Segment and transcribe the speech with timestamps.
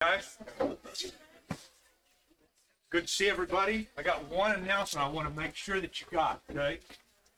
[0.00, 0.38] guys.
[2.90, 3.88] Good to see everybody.
[3.98, 6.78] I got one announcement I want to make sure that you got, okay?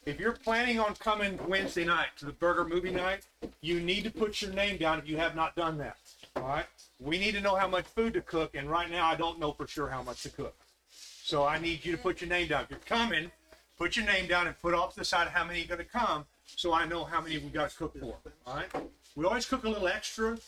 [0.05, 3.23] If you're planning on coming Wednesday night to the burger movie night,
[3.63, 5.97] you need to put your name down if you have not done that.
[6.37, 6.67] All right?
[6.99, 9.53] We need to know how much food to cook, and right now I don't know
[9.53, 10.55] for sure how much to cook.
[10.91, 12.65] So I need you to put your name down.
[12.65, 13.31] If you're coming,
[13.79, 16.27] put your name down and put off the side how many are going to come
[16.45, 18.17] so I know how many we got to cook for.
[18.47, 18.69] All right?
[19.17, 20.39] We always cook a little extra,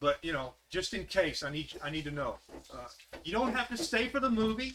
[0.00, 2.38] but you know, just in case, I need I need to know.
[2.72, 2.76] Uh,
[3.24, 4.74] you don't have to stay for the movie.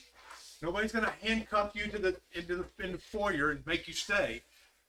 [0.62, 3.94] Nobody's going to handcuff you to the into the in the foyer and make you
[3.94, 4.42] stay.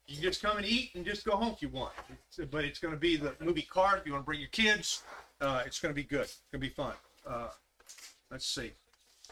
[0.06, 1.92] You can just come and eat and just go home if you want.
[2.10, 4.00] It's- but it's going to be the movie card.
[4.00, 5.02] If you want to bring your kids,
[5.40, 6.22] uh, it's going to be good.
[6.22, 6.94] It's going to be fun.
[7.26, 7.48] Uh,
[8.30, 8.72] let's see,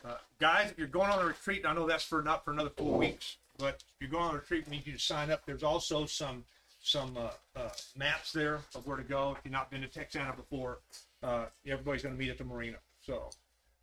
[0.05, 0.71] uh, guys.
[0.71, 3.37] If you're going on a retreat, I know that's for not for another four weeks.
[3.59, 5.45] But if you're going on a retreat, we need you to sign up.
[5.45, 6.45] There's also some
[6.83, 9.35] some uh, uh, maps there of where to go.
[9.39, 10.79] If you've not been to Texana before,
[11.23, 12.79] uh, everybody's going to meet at the marina.
[13.03, 13.31] So,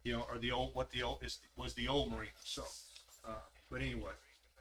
[0.03, 2.31] you know, or the old what the old is was the old marina.
[2.43, 2.63] So,
[3.27, 3.33] uh,
[3.69, 4.11] but anyway,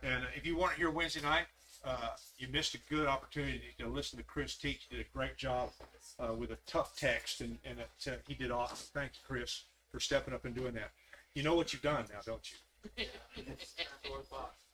[0.02, 1.46] and if you weren't here Wednesday night,
[1.84, 4.86] uh, you missed a good opportunity to listen to Chris teach.
[4.88, 5.70] He did a great job
[6.18, 8.88] uh, with a tough text, and and it, he did awesome.
[8.92, 10.90] Thank you, Chris, for stepping up and doing that.
[11.34, 12.56] You know what you've done now, don't you?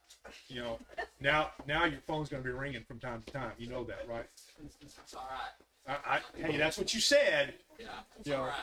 [0.49, 0.79] You know,
[1.21, 3.53] now now your phone's going to be ringing from time to time.
[3.59, 4.27] You know that, right?
[4.81, 5.97] It's all right.
[6.07, 6.21] I, I,
[6.51, 7.55] hey, that's what you said.
[7.79, 7.87] Yeah,
[8.19, 8.37] it's Yeah.
[8.37, 8.55] all right.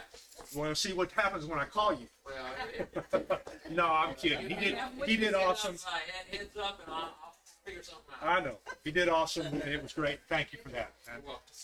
[0.52, 2.08] You want to see what happens when I call you?
[2.26, 3.22] Well,
[3.72, 4.48] no, I'm kidding.
[4.50, 4.78] He did.
[5.06, 5.76] He did awesome.
[5.86, 7.34] I heads up and I'll, I'll
[7.66, 8.42] figure something out.
[8.42, 8.56] I know.
[8.86, 10.20] He did awesome, and it was great.
[10.30, 10.94] Thank you for that.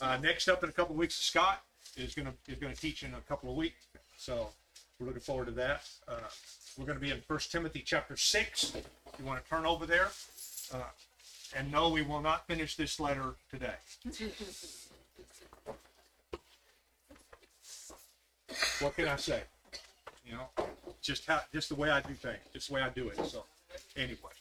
[0.02, 1.62] Uh, next up in a couple of weeks, Scott
[1.96, 3.88] is gonna is gonna teach in a couple of weeks.
[4.18, 4.50] So
[5.00, 5.88] we're looking forward to that.
[6.08, 6.14] Uh,
[6.78, 8.74] we're gonna be in First Timothy chapter six.
[8.76, 10.10] If you want to turn over there,
[10.74, 10.84] uh,
[11.56, 13.76] and no, we will not finish this letter today.
[18.80, 19.42] what can I say?
[20.26, 20.66] You know,
[21.02, 23.26] just how just the way I do things, just the way I do it.
[23.26, 23.44] So
[23.96, 24.32] anyway.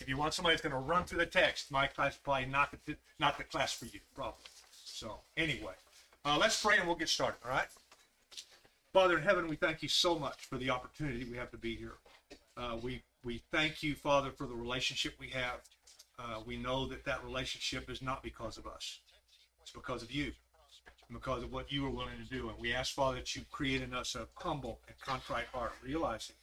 [0.00, 2.46] If you want somebody that's going to run through the text, my class is probably
[2.46, 4.44] not the not the class for you, probably.
[4.72, 5.74] So anyway,
[6.24, 7.36] uh, let's pray and we'll get started.
[7.44, 7.66] All right.
[8.92, 11.76] Father in heaven, we thank you so much for the opportunity we have to be
[11.76, 11.94] here.
[12.56, 15.60] Uh, we we thank you, Father, for the relationship we have.
[16.18, 18.98] Uh, we know that that relationship is not because of us;
[19.62, 20.32] it's because of you,
[21.12, 22.48] because of what you are willing to do.
[22.48, 26.34] And we ask, Father, that you create in us a humble and contrite heart, realizing,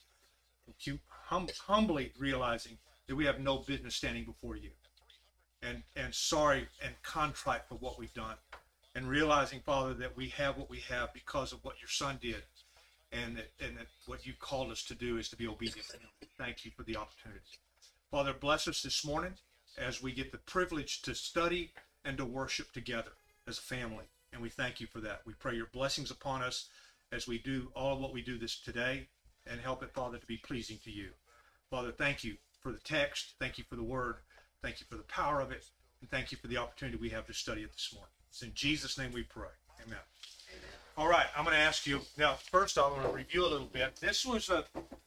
[1.09, 2.77] hum, humbly realizing
[3.07, 4.69] that we have no business standing before you
[5.63, 8.35] and and sorry and contrite for what we've done
[8.97, 12.43] and realizing father that we have what we have because of what your son did
[13.11, 15.87] and that and that what you called us to do is to be obedient
[16.37, 17.41] thank you for the opportunity
[18.11, 19.33] father bless us this morning
[19.77, 21.71] as we get the privilege to study
[22.03, 23.11] and to worship together
[23.47, 26.67] as a family and we thank you for that we pray your blessings upon us
[27.11, 29.07] as we do all of what we do this today
[29.45, 31.11] and help it father to be pleasing to you
[31.69, 33.33] Father, thank you for the text.
[33.39, 34.17] Thank you for the word.
[34.61, 35.65] Thank you for the power of it.
[36.01, 38.16] And thank you for the opportunity we have to study it this morning.
[38.29, 39.49] It's in Jesus' name we pray.
[39.85, 39.99] Amen.
[40.97, 42.33] All right, I'm going to ask you now.
[42.51, 43.95] First, I'm going to review a little bit.
[43.97, 44.63] This was a,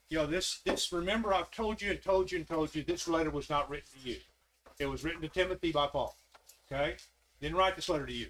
[0.09, 0.93] you know, this this.
[0.93, 3.89] Remember, I've told you and told you and told you this letter was not written
[4.01, 4.17] to you.
[4.79, 6.17] It was written to Timothy by Paul.
[6.71, 6.95] Okay,
[7.41, 8.27] didn't write this letter to you.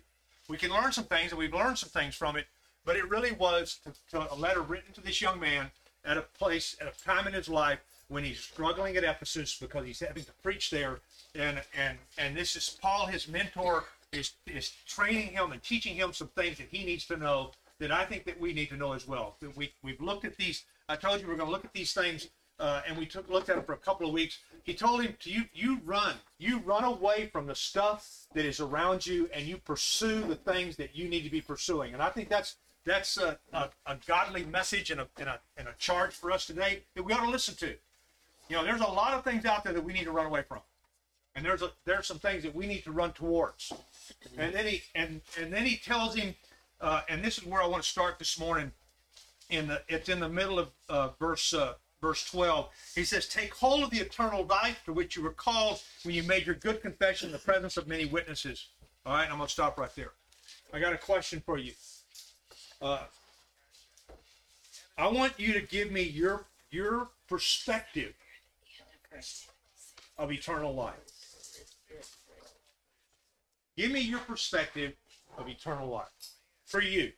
[0.49, 2.47] We can learn some things, and we've learned some things from it.
[2.85, 5.71] But it really was to, to a letter written to this young man
[6.05, 9.87] at a place, at a time in his life when he's struggling at Ephesus because
[9.87, 11.01] he's having to preach there,
[11.35, 16.13] and and and this is Paul, his mentor, is is training him and teaching him
[16.13, 18.93] some things that he needs to know that I think that we need to know
[18.93, 19.37] as well.
[19.41, 20.65] That we we've looked at these.
[20.89, 22.29] I told you we're going to look at these things,
[22.59, 24.39] uh, and we took looked at them for a couple of weeks.
[24.65, 28.61] He told him to you you run, you run away from the stuff that is
[28.61, 31.95] around you, and you pursue the things that you need to be pursuing.
[31.95, 35.69] And I think that's that's a, a, a godly message and a, and, a, and
[35.69, 37.75] a charge for us today that we ought to listen to.
[38.49, 40.43] You know, there's a lot of things out there that we need to run away
[40.43, 40.61] from,
[41.41, 43.73] and there's a, there's some things that we need to run towards.
[44.37, 46.35] And then he and and then he tells him,
[46.83, 48.73] uh, and this is where I want to start this morning.
[49.49, 52.69] In the it's in the middle of uh, verse uh, verse 12.
[52.95, 56.23] He says, "Take hold of the eternal life to which you were called when you
[56.25, 58.67] made your good confession in the presence of many witnesses."
[59.07, 60.13] All right, I'm gonna stop right there.
[60.75, 61.73] I got a question for you.
[62.83, 63.05] Uh,
[64.99, 68.13] I want you to give me your your perspective
[70.19, 71.10] of eternal life.
[73.81, 74.93] Give me your perspective
[75.39, 76.05] of eternal life
[76.67, 77.13] for you.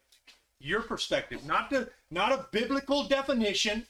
[0.60, 3.84] Your perspective, not the not a biblical definition.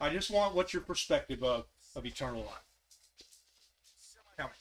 [0.00, 1.64] I just want what's your perspective of
[1.96, 2.68] of eternal life.
[4.36, 4.52] Tell me,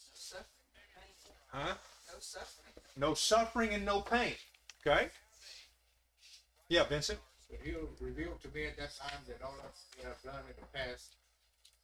[0.00, 0.46] No suffering,
[1.48, 1.74] huh?
[2.10, 2.72] no suffering.
[2.96, 4.32] No suffering and no pain.
[4.80, 5.10] Okay.
[6.70, 7.18] Yeah, Vincent.
[7.62, 9.54] He revealed to me at that time that all
[10.04, 11.16] have done in the past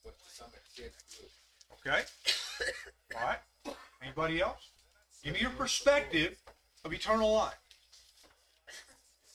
[0.03, 1.93] was to some extent good.
[1.93, 2.05] Okay.
[3.17, 3.39] All right.
[4.03, 4.71] Anybody else?
[5.25, 6.37] Give me your perspective
[6.85, 7.55] of eternal life.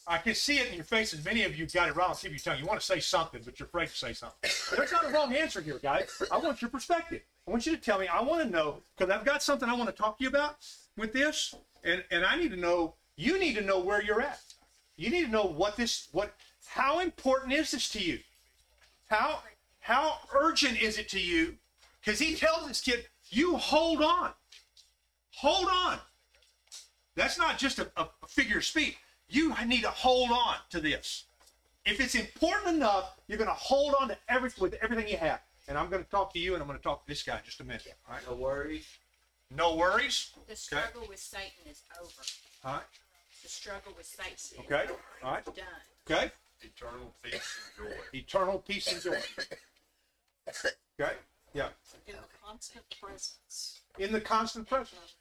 [0.05, 1.25] I can see it in your faces.
[1.25, 2.13] Many of you got it wrong.
[2.13, 4.49] See if you tell you want to say something, but you're afraid to say something.
[4.75, 6.21] There's not a wrong answer here, guys.
[6.31, 7.21] I want your perspective.
[7.47, 8.07] I want you to tell me.
[8.07, 10.57] I want to know because I've got something I want to talk to you about
[10.95, 12.95] with this, and and I need to know.
[13.15, 14.41] You need to know where you're at.
[14.95, 16.35] You need to know what this what
[16.67, 18.19] how important is this to you?
[19.09, 19.39] How
[19.79, 21.57] how urgent is it to you?
[21.99, 24.31] Because he tells this kid, you hold on.
[25.41, 25.99] Hold on.
[27.15, 28.97] That's not just a, a figure of speech.
[29.29, 31.25] You need to hold on to this.
[31.85, 35.39] If it's important enough, you're going to hold on to every with everything you have.
[35.69, 37.37] And I'm going to talk to you, and I'm going to talk to this guy
[37.37, 37.87] in just a minute.
[38.07, 38.23] All right.
[38.29, 38.85] No worries.
[39.55, 40.31] No worries.
[40.49, 42.11] The struggle with Satan is over.
[42.65, 42.83] All right.
[43.41, 44.91] The struggle with Satan is Okay.
[45.23, 45.45] All right.
[45.45, 45.55] done.
[46.09, 46.31] Okay.
[46.61, 47.95] Eternal peace and joy.
[48.13, 49.19] Eternal peace and joy.
[50.99, 51.13] Okay.
[51.53, 51.69] Yeah.
[52.07, 53.81] In the constant presence.
[53.99, 55.13] In the constant presence.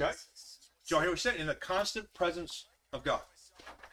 [0.00, 0.12] Okay.
[0.88, 1.36] Y'all hear what he said?
[1.36, 3.20] In the constant presence of God.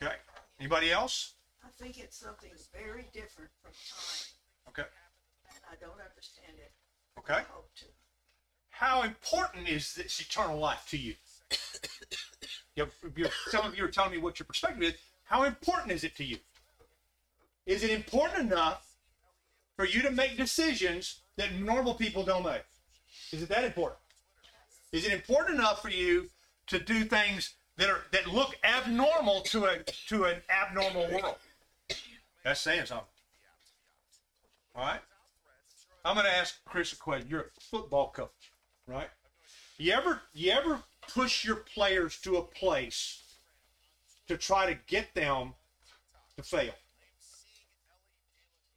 [0.01, 0.13] Okay.
[0.59, 1.33] Anybody else?
[1.63, 4.89] I think it's something very different from time, Okay.
[5.49, 6.71] and I don't understand it.
[7.19, 7.33] Okay.
[7.33, 7.85] I hope to.
[8.69, 11.15] How important is this eternal life to you?
[12.75, 14.93] you you're, some of you are telling me what your perspective is.
[15.23, 16.37] How important is it to you?
[17.65, 18.85] Is it important enough
[19.77, 22.65] for you to make decisions that normal people don't make?
[23.31, 23.99] Is it that important?
[24.93, 26.29] Is it important enough for you
[26.67, 31.35] to do things that are that look abnormal to a to an abnormal world?
[32.45, 33.07] That's saying something.
[34.75, 34.99] All right.
[36.05, 37.27] I'm going to ask Chris a question.
[37.29, 38.51] You're a football coach,
[38.87, 39.09] right?
[39.77, 40.79] You ever you ever
[41.11, 43.23] push your players to a place
[44.27, 45.55] to try to get them
[46.37, 46.73] to fail?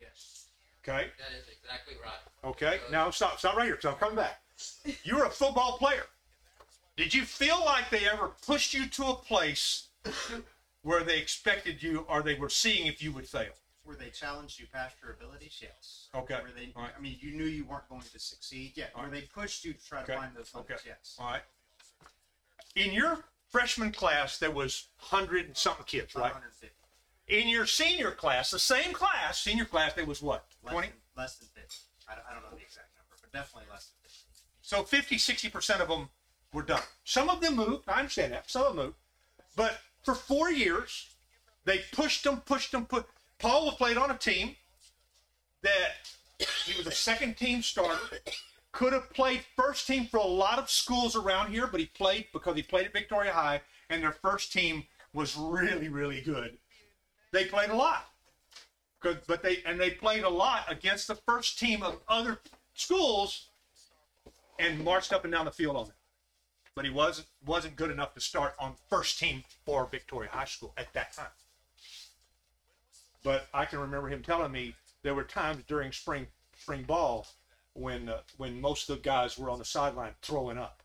[0.00, 0.46] Yes.
[0.82, 1.08] Okay.
[1.18, 2.50] That is exactly right.
[2.50, 2.80] Okay.
[2.90, 3.38] Now stop.
[3.38, 3.78] Stop right here.
[3.82, 4.40] So I'm coming back.
[5.04, 6.04] You're a football player.
[6.96, 9.88] Did you feel like they ever pushed you to a place
[10.82, 13.52] where they expected you, or they were seeing if you would fail?
[13.84, 16.08] Where they challenged you past your abilities, yes.
[16.14, 16.34] Okay.
[16.34, 16.90] Where they, right.
[16.96, 18.86] I mean, you knew you weren't going to succeed, yeah.
[18.94, 19.20] All Where right.
[19.20, 20.80] they pushed you to try to find those limits, Okay.
[20.86, 21.16] yes.
[21.20, 21.42] All right.
[22.74, 26.32] In your freshman class, there was hundred and something kids, right?
[26.32, 26.74] 150.
[27.28, 30.46] In your senior class, the same class, senior class, there was what?
[30.64, 30.88] Less 20?
[30.88, 31.76] Than, less than 50.
[32.08, 33.95] I don't, I don't know the exact number, but definitely less than 50.
[34.66, 36.08] So 50, 60% of them
[36.52, 36.82] were done.
[37.04, 37.88] Some of them moved.
[37.88, 38.50] I understand that.
[38.50, 38.96] Some of them moved.
[39.54, 41.06] But for four years,
[41.64, 43.06] they pushed them, pushed them, put.
[43.38, 44.56] Paul played on a team
[45.62, 45.92] that
[46.64, 48.18] he was a second team starter.
[48.72, 52.26] Could have played first team for a lot of schools around here, but he played
[52.32, 56.58] because he played at Victoria High, and their first team was really, really good.
[57.30, 58.06] They played a lot.
[59.00, 62.40] But they and they played a lot against the first team of other
[62.74, 63.50] schools
[64.58, 65.94] and marched up and down the field on them.
[66.74, 70.74] But he wasn't wasn't good enough to start on first team for Victoria High School
[70.76, 71.26] at that time.
[73.22, 76.26] But I can remember him telling me there were times during spring
[76.56, 77.26] spring ball
[77.72, 80.82] when uh, when most of the guys were on the sideline throwing up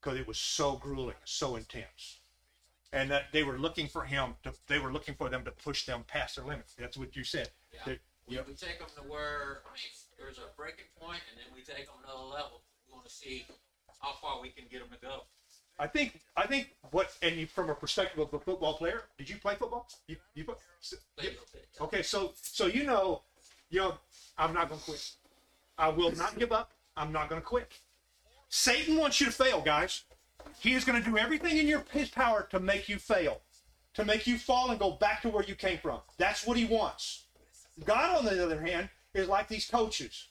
[0.00, 2.20] because it was so grueling, so intense,
[2.92, 5.84] and that they were looking for him to they were looking for them to push
[5.84, 6.74] them past their limits.
[6.78, 7.50] That's what you said.
[7.72, 7.80] Yeah.
[7.86, 8.48] They- Yep.
[8.48, 11.86] we take them to where, I mean, there's a breaking point, and then we take
[11.86, 12.62] them another level.
[12.86, 13.46] We want to see
[14.00, 15.22] how far we can get them to go.
[15.78, 19.28] I think I think what and you, from a perspective of a football player, did
[19.28, 19.88] you play football?
[20.08, 20.58] You you put,
[21.16, 23.22] Play a okay, so so you know,
[23.70, 23.94] you know,
[24.38, 25.12] I'm not gonna quit.
[25.76, 26.72] I will not give up.
[26.96, 27.70] I'm not gonna quit.
[28.48, 30.04] Satan wants you to fail, guys.
[30.60, 33.42] He is gonna do everything in your his power to make you fail,
[33.94, 36.00] to make you fall and go back to where you came from.
[36.16, 37.24] That's what he wants.
[37.84, 40.28] God, on the other hand, is like these coaches.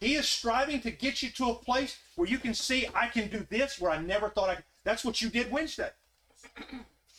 [0.00, 3.28] He is striving to get you to a place where you can see, I can
[3.28, 4.64] do this where I never thought I could.
[4.82, 5.90] That's what you did Wednesday.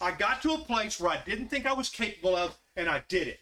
[0.02, 3.04] I got to a place where I didn't think I was capable of, and I
[3.08, 3.40] did it.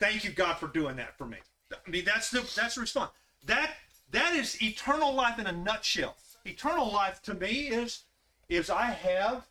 [0.00, 1.38] Thank you, God, for doing that for me.
[1.72, 3.12] I mean, that's the that's the response.
[3.46, 3.70] That
[4.10, 6.16] that is eternal life in a nutshell.
[6.44, 8.04] Eternal life to me is
[8.48, 9.46] is I have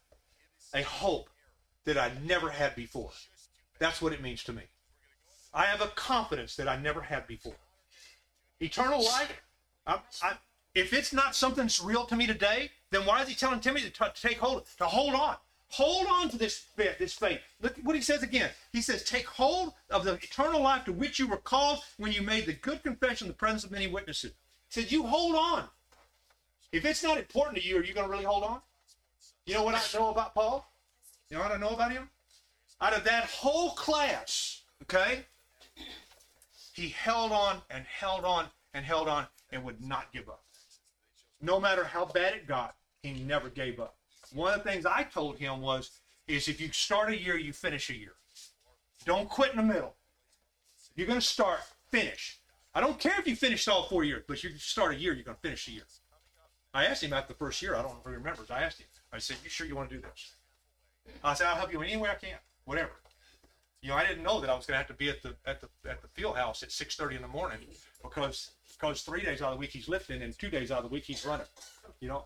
[0.73, 1.29] a hope
[1.85, 3.11] that I never had before.
[3.79, 4.63] That's what it means to me.
[5.57, 7.55] I have a confidence that I never had before.
[8.59, 9.41] Eternal life,
[9.87, 10.33] I, I,
[10.75, 13.89] if it's not something that's real to me today, then why is he telling Timothy
[13.89, 15.35] to, t- take hold, to hold on?
[15.69, 17.39] Hold on to this faith, this faith.
[17.59, 18.51] Look what he says again.
[18.71, 22.21] He says, take hold of the eternal life to which you were called when you
[22.21, 24.33] made the good confession in the presence of many witnesses.
[24.69, 25.63] He says, you hold on.
[26.71, 28.61] If it's not important to you, are you going to really hold on?
[29.47, 30.71] You know what I know about Paul?
[31.31, 32.09] You know what I know about him?
[32.79, 35.25] Out of that whole class, okay,
[36.77, 40.43] he held on and held on and held on and would not give up.
[41.41, 43.95] No matter how bad it got, he never gave up.
[44.31, 45.89] One of the things I told him was,
[46.27, 48.13] is if you start a year, you finish a year.
[49.05, 49.95] Don't quit in the middle.
[50.95, 52.39] You're going to start, finish.
[52.75, 55.23] I don't care if you finished all four years, but you start a year, you're
[55.23, 55.87] going to finish a year.
[56.75, 57.73] I asked him after the first year.
[57.73, 58.51] I don't know if he remembers.
[58.51, 58.87] I asked him.
[59.11, 60.35] I said, "You sure you want to do this?"
[61.23, 62.91] I said, "I'll help you in any way I can, whatever."
[63.87, 65.33] You know, I didn't know that I was going to have to be at the
[65.45, 67.59] at the at the field house at six thirty in the morning
[68.03, 70.83] because because three days out of the week he's lifting and two days out of
[70.83, 71.45] the week he's running.
[72.01, 72.25] You know,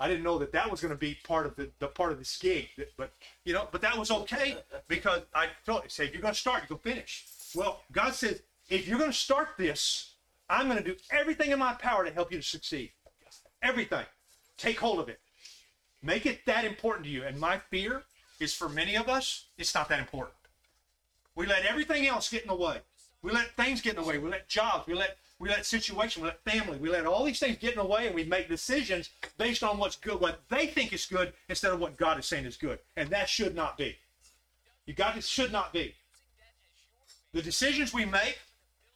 [0.00, 2.18] I didn't know that that was going to be part of the, the part of
[2.18, 2.70] this gig.
[2.96, 3.12] But
[3.44, 4.56] you know, but that was okay
[4.88, 7.26] because I told him, say, if you're going to start, you go finish.
[7.54, 10.14] Well, God says, if you're going to start this,
[10.48, 12.92] I'm going to do everything in my power to help you to succeed.
[13.62, 14.06] Everything.
[14.56, 15.20] Take hold of it.
[16.02, 17.22] Make it that important to you.
[17.24, 18.04] And my fear
[18.40, 20.32] is for many of us, it's not that important.
[21.36, 22.78] We let everything else get in the way.
[23.22, 24.18] We let things get in the way.
[24.18, 24.86] We let jobs.
[24.86, 26.22] We let we let situation.
[26.22, 26.78] We let family.
[26.78, 29.78] We let all these things get in the way, and we make decisions based on
[29.78, 32.78] what's good, what they think is good, instead of what God is saying is good.
[32.96, 33.96] And that should not be.
[34.86, 35.94] You got it should not be.
[37.32, 38.38] The decisions we make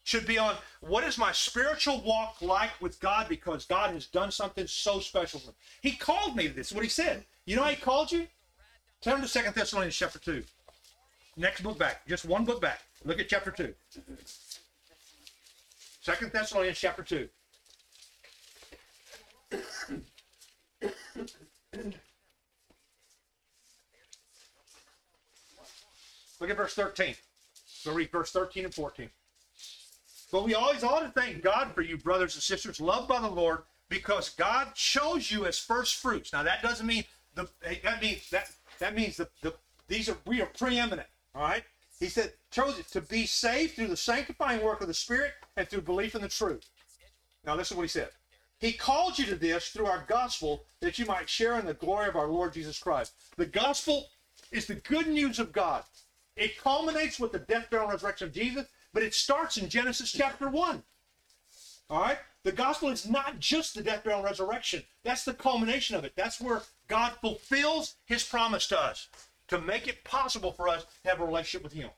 [0.02, 4.30] should be on what is my spiritual walk like with God because God has done
[4.30, 5.40] something so special.
[5.40, 5.54] for me.
[5.82, 6.68] He called me to this.
[6.68, 7.24] is What he said.
[7.44, 8.26] You know how he called you?
[9.02, 10.44] Turn to Second Thessalonians chapter two.
[11.36, 12.80] Next book back, just one book back.
[13.04, 13.74] Look at chapter two.
[16.02, 17.28] Second Thessalonians chapter two.
[26.40, 27.14] Look at verse 13.
[27.66, 29.10] So read verse 13 and 14.
[30.32, 33.28] But we always ought to thank God for you, brothers and sisters, loved by the
[33.28, 36.32] Lord, because God chose you as first fruits.
[36.32, 37.48] Now that doesn't mean the
[37.82, 39.54] that means that that means the, the
[39.88, 41.08] these are we are preeminent.
[41.34, 41.64] All right.
[41.98, 45.68] He said chose it to be saved through the sanctifying work of the Spirit and
[45.68, 46.66] through belief in the truth.
[47.44, 48.10] Now listen to what he said.
[48.58, 52.08] He called you to this through our gospel that you might share in the glory
[52.08, 53.12] of our Lord Jesus Christ.
[53.36, 54.08] The gospel
[54.50, 55.84] is the good news of God.
[56.36, 60.12] It culminates with the death, burial, and resurrection of Jesus, but it starts in Genesis
[60.12, 60.82] chapter 1.
[61.88, 62.18] All right?
[62.42, 64.82] The gospel is not just the death, burial, and resurrection.
[65.04, 66.12] That's the culmination of it.
[66.16, 69.08] That's where God fulfills his promise to us
[69.50, 71.90] to make it possible for us to have a relationship with him.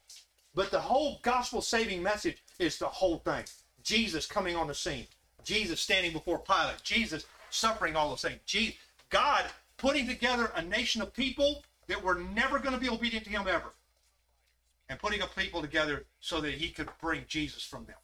[0.55, 3.45] But the whole gospel saving message is the whole thing.
[3.83, 5.07] Jesus coming on the scene.
[5.45, 6.83] Jesus standing before Pilate.
[6.83, 8.41] Jesus suffering all those things.
[8.47, 8.77] Je-
[9.11, 9.45] God
[9.77, 13.47] putting together a nation of people that were never going to be obedient to him
[13.49, 13.75] ever.
[14.89, 17.97] And putting a people together so that he could bring Jesus from them.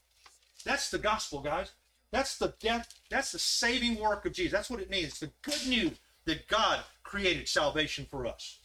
[0.65, 1.73] That's the gospel, guys.
[2.11, 4.53] That's the death, that's the saving work of Jesus.
[4.53, 5.09] That's what it means.
[5.09, 8.59] It's the good news that God created salvation for us.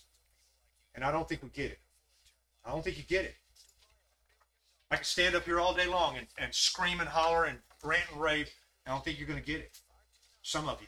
[0.95, 1.79] And I don't think we get it.
[2.65, 3.35] I don't think you get it.
[4.91, 8.03] I can stand up here all day long and, and scream and holler and rant
[8.11, 8.49] and rave.
[8.85, 9.79] I don't think you're going to get it.
[10.43, 10.87] Some of you.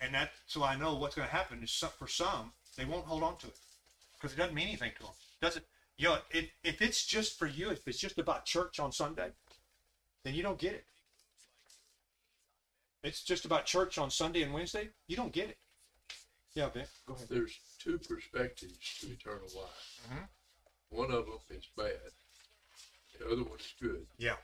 [0.00, 3.04] And that, so I know what's going to happen is some, for some, they won't
[3.04, 3.58] hold on to it
[4.14, 5.12] because it doesn't mean anything to them.
[5.40, 5.64] Doesn't,
[5.98, 9.28] you know, it, if it's just for you, if it's just about church on Sunday,
[10.24, 10.86] then you don't get it.
[13.04, 15.58] It's just about church on Sunday and Wednesday, you don't get it.
[16.54, 17.28] Yeah, Vic, go ahead.
[17.28, 20.00] There's two perspectives to eternal life.
[20.10, 20.28] Mhm.
[20.90, 22.12] One of them is bad.
[23.18, 24.06] The other one is good.
[24.18, 24.36] Yeah,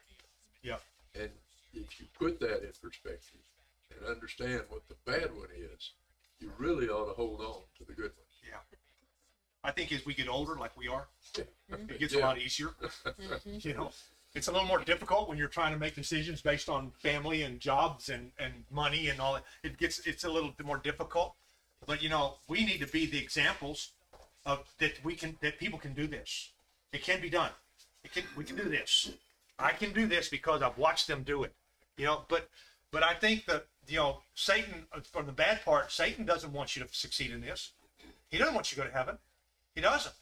[0.63, 0.79] yeah,
[1.15, 1.31] And
[1.75, 3.41] if you put that in perspective
[3.91, 5.93] and understand what the bad one is,
[6.39, 8.27] you really ought to hold on to the good one.
[8.49, 8.61] yeah.
[9.65, 11.09] I think as we get older, like we are,
[11.69, 12.75] it gets a lot easier.
[13.45, 13.93] You know,
[14.35, 17.61] it's a little more difficult when you're trying to make decisions based on family and
[17.61, 19.45] jobs and, and money and all that.
[19.65, 21.35] It gets it's a little more difficult.
[21.87, 23.93] But you know, we need to be the examples
[24.45, 26.51] of that we can that people can do this.
[26.93, 27.51] It can be done.
[28.05, 29.11] It can we can do this.
[29.59, 31.53] I can do this because I've watched them do it.
[31.97, 32.49] You know, but
[32.91, 36.77] but I think that you know Satan uh, from the bad part, Satan doesn't want
[36.77, 37.73] you to succeed in this.
[38.31, 39.19] He doesn't want you to go to heaven.
[39.75, 40.15] He doesn't.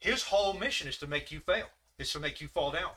[0.00, 1.66] His whole mission is to make you fail.
[1.98, 2.90] Is to make you fall down.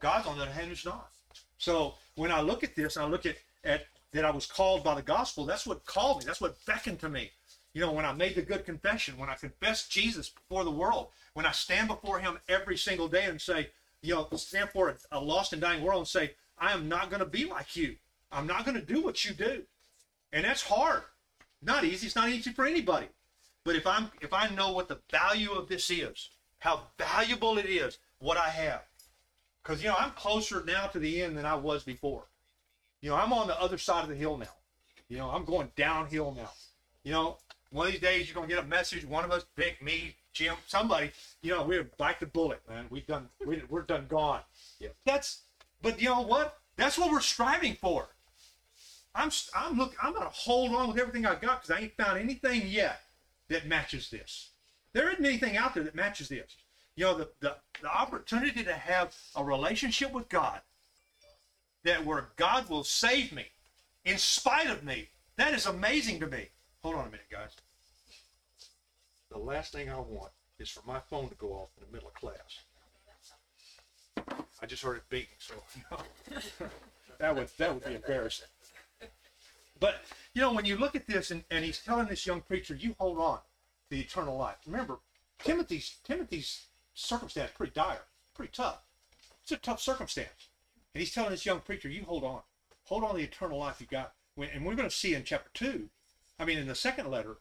[0.00, 1.10] God's on the other hand is not.
[1.58, 4.94] So when I look at this, I look at, at that I was called by
[4.94, 5.46] the gospel.
[5.46, 6.24] That's what called me.
[6.26, 7.30] That's what beckoned to me.
[7.74, 11.08] You know, when I made the good confession, when I confessed Jesus before the world,
[11.32, 13.70] when I stand before Him every single day and say,
[14.02, 17.20] you know, stand for a, lost and dying world and say, I am not going
[17.20, 17.96] to be like you.
[18.30, 19.62] I'm not going to do what you do,
[20.32, 21.02] and that's hard.
[21.60, 22.06] Not easy.
[22.06, 23.08] It's not easy for anybody.
[23.64, 27.66] But if I'm if I know what the value of this is, how valuable it
[27.66, 28.82] is, what I have,
[29.62, 32.24] because you know I'm closer now to the end than I was before.
[33.02, 34.46] You know I'm on the other side of the hill now.
[35.08, 36.50] You know I'm going downhill now.
[37.04, 37.36] You know
[37.72, 39.04] one of these days you're gonna get a message.
[39.04, 41.10] One of us, Vic, me, Jim, somebody,
[41.42, 42.86] you know, we're bite the bullet, man.
[42.90, 44.40] We've done, we, we're done gone.
[44.78, 44.88] Yeah.
[45.04, 45.42] That's,
[45.80, 46.58] but you know what?
[46.76, 48.08] That's what we're striving for.
[49.14, 52.18] I'm, I'm look, I'm gonna hold on with everything I got because I ain't found
[52.18, 53.00] anything yet
[53.48, 54.50] that matches this.
[54.92, 56.56] There isn't anything out there that matches this.
[56.96, 60.60] You know, the, the, the opportunity to have a relationship with God
[61.84, 63.46] that where God will save me
[64.04, 65.08] in spite of me.
[65.36, 66.48] That is amazing to me.
[66.82, 67.56] Hold on a minute, guys.
[69.30, 72.08] The last thing I want is for my phone to go off in the middle
[72.08, 72.60] of class.
[74.62, 75.54] I just heard it beeping, so
[77.18, 78.46] that would that would be embarrassing.
[79.80, 79.96] But
[80.34, 82.94] you know, when you look at this, and, and he's telling this young preacher, "You
[82.98, 83.40] hold on
[83.90, 85.00] to eternal life." Remember,
[85.40, 88.02] Timothy's Timothy's circumstance pretty dire,
[88.34, 88.82] pretty tough.
[89.42, 90.50] It's a tough circumstance,
[90.94, 92.42] and he's telling this young preacher, "You hold on,
[92.84, 95.50] hold on to the eternal life you got." And we're going to see in chapter
[95.52, 95.90] two,
[96.38, 97.36] I mean, in the second letter,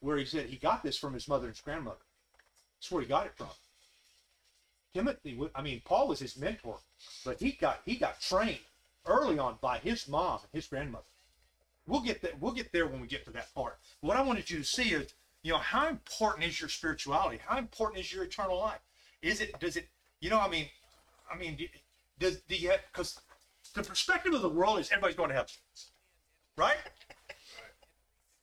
[0.00, 2.04] where he said he got this from his mother and his grandmother.
[2.78, 3.48] That's where he got it from.
[4.92, 6.78] Timothy, I mean, Paul was his mentor,
[7.24, 8.58] but he got he got trained
[9.06, 11.04] early on by his mom and his grandmother.
[11.86, 12.40] We'll get that.
[12.40, 13.78] We'll get there when we get to that part.
[14.00, 17.40] What I wanted you to see is, you know, how important is your spirituality?
[17.44, 18.80] How important is your eternal life?
[19.22, 19.58] Is it?
[19.58, 19.88] Does it?
[20.20, 20.68] You know, I mean,
[21.32, 21.58] I mean,
[22.22, 22.72] does do you?
[22.92, 23.20] Because
[23.74, 25.50] the perspective of the world is everybody's going to heaven,
[26.56, 26.76] right?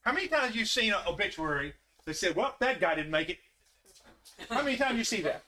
[0.02, 1.74] How many times have you seen an obituary
[2.06, 3.40] that said, "Well, that guy didn't make it"?
[4.50, 5.44] How many times you see that?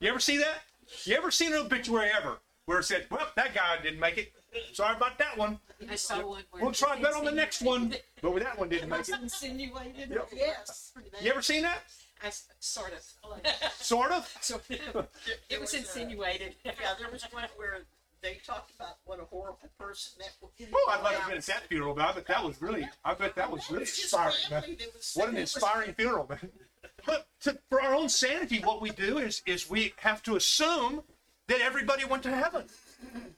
[0.00, 0.62] You ever see that?
[1.04, 4.32] You ever seen an obituary ever where it said, "Well, that guy didn't make it"?
[4.72, 5.58] Sorry about that one.
[5.90, 6.44] I saw one.
[6.60, 9.14] We'll try bet on the next one, but that one didn't make it.
[9.22, 10.28] insinuated, Yep.
[10.34, 10.92] yes.
[11.20, 11.80] You ever seen that?
[12.22, 13.00] I s- sort of,
[13.74, 14.26] Sort of.
[14.40, 14.62] sort
[14.94, 15.08] of.
[15.50, 16.54] It was insinuated.
[16.64, 17.80] Yeah, there was one where
[18.22, 20.50] they talked about what a horrible person that was.
[20.72, 22.88] Oh, I'd love to have been at that funeral, but I bet that was really,
[23.04, 24.64] I bet that was really inspiring, man.
[25.14, 26.50] What an inspiring funeral, man.
[27.04, 31.02] But to, for our own sanity, what we do is is we have to assume
[31.48, 32.64] that everybody went to heaven.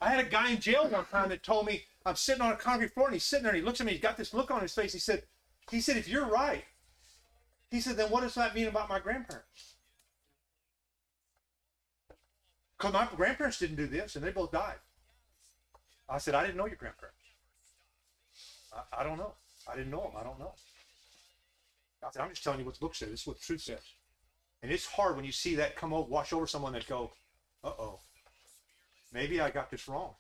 [0.01, 2.57] I had a guy in jail one time that told me I'm sitting on a
[2.57, 4.53] concrete floor and he's sitting there and he looks at me, he's got this look
[4.53, 4.93] on his face.
[4.93, 5.25] He said,
[5.73, 6.63] he said, if you're right,
[7.71, 9.75] he said, then what does that mean about my grandparents?
[12.77, 14.77] Because my grandparents didn't do this and they both died.
[16.09, 17.19] I said, I didn't know your grandparents.
[18.73, 19.33] I, I don't know.
[19.67, 20.13] I didn't know them.
[20.19, 20.53] I don't know.
[22.05, 23.11] I said, I'm just telling you what the book says.
[23.11, 23.83] This is what the truth says.
[24.63, 27.11] And it's hard when you see that come over, wash over someone that go,
[27.65, 28.01] uh oh,
[29.13, 30.15] maybe I got this wrong.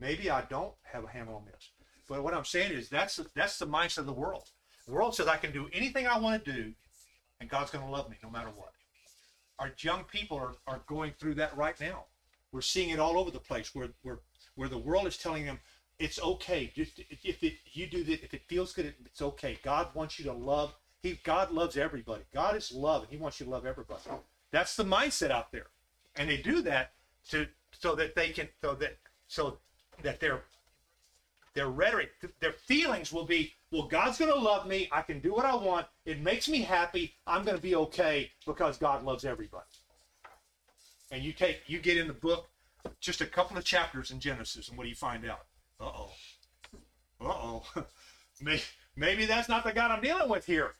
[0.00, 1.70] Maybe I don't have a handle on this.
[2.08, 4.48] But what I'm saying is that's that's the mindset of the world.
[4.86, 6.72] The world says I can do anything I want to do,
[7.40, 8.72] and God's going to love me no matter what.
[9.58, 12.04] Our young people are, are going through that right now.
[12.52, 14.20] We're seeing it all over the place where where
[14.54, 15.58] where the world is telling them
[15.98, 16.72] it's okay.
[16.74, 19.58] Just if it you do that, if it feels good, it's okay.
[19.62, 20.74] God wants you to love.
[21.02, 22.22] He God loves everybody.
[22.32, 24.00] God is love, and He wants you to love everybody.
[24.50, 25.66] That's the mindset out there,
[26.16, 26.92] and they do that
[27.30, 28.96] to so that they can so that
[29.26, 29.58] so
[30.02, 30.42] that their
[31.58, 34.88] their rhetoric, their feelings will be, well, God's going to love me.
[34.92, 35.88] I can do what I want.
[36.04, 37.14] It makes me happy.
[37.26, 39.66] I'm going to be okay because God loves everybody.
[41.10, 42.46] And you take, you get in the book,
[43.00, 45.46] just a couple of chapters in Genesis, and what do you find out?
[45.80, 46.10] Uh oh.
[47.20, 47.64] Uh oh.
[48.40, 48.62] maybe,
[48.94, 50.74] maybe that's not the God I'm dealing with here.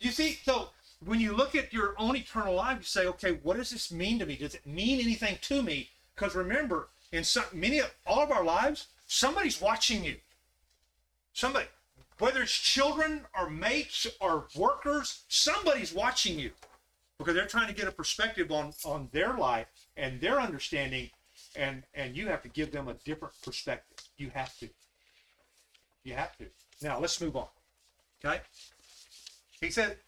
[0.00, 0.70] You see, so
[1.04, 4.18] when you look at your own eternal life, you say, okay, what does this mean
[4.18, 4.34] to me?
[4.34, 5.90] Does it mean anything to me?
[6.16, 10.16] Because remember, in some, many of all of our lives, somebody's watching you.
[11.32, 11.66] Somebody,
[12.18, 16.52] whether it's children or mates or workers, somebody's watching you
[17.18, 21.10] because they're trying to get a perspective on on their life and their understanding,
[21.56, 23.98] and and you have to give them a different perspective.
[24.16, 24.68] You have to.
[26.04, 26.46] You have to.
[26.82, 27.48] Now let's move on.
[28.24, 28.40] Okay.
[29.60, 29.98] He said,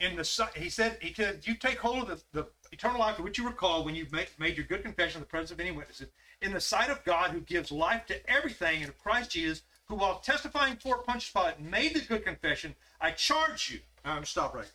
[0.00, 3.24] in the he said he said you take hold of the, the eternal life of
[3.24, 5.70] which you recall when you made, made your good confession in the presence of any
[5.70, 6.08] witnesses
[6.40, 9.96] in the sight of God who gives life to everything and of Christ Jesus who
[9.96, 13.80] while testifying for Pontius Pilate made the good confession I charge you.
[14.04, 14.70] I'm gonna stop right.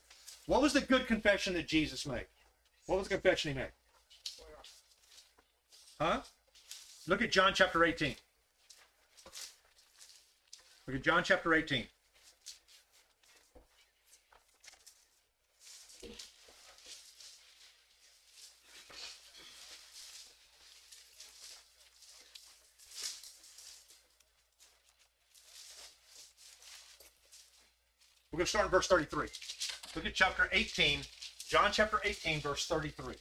[0.45, 2.25] What was the good confession that Jesus made?
[2.85, 3.71] What was the confession he made?
[5.99, 6.21] Huh?
[7.07, 8.15] Look at John chapter 18
[10.87, 11.85] look at John chapter 18
[28.33, 29.27] We're going to start in verse 33.
[29.95, 31.01] Look at chapter 18,
[31.47, 33.13] John chapter 18, verse 33.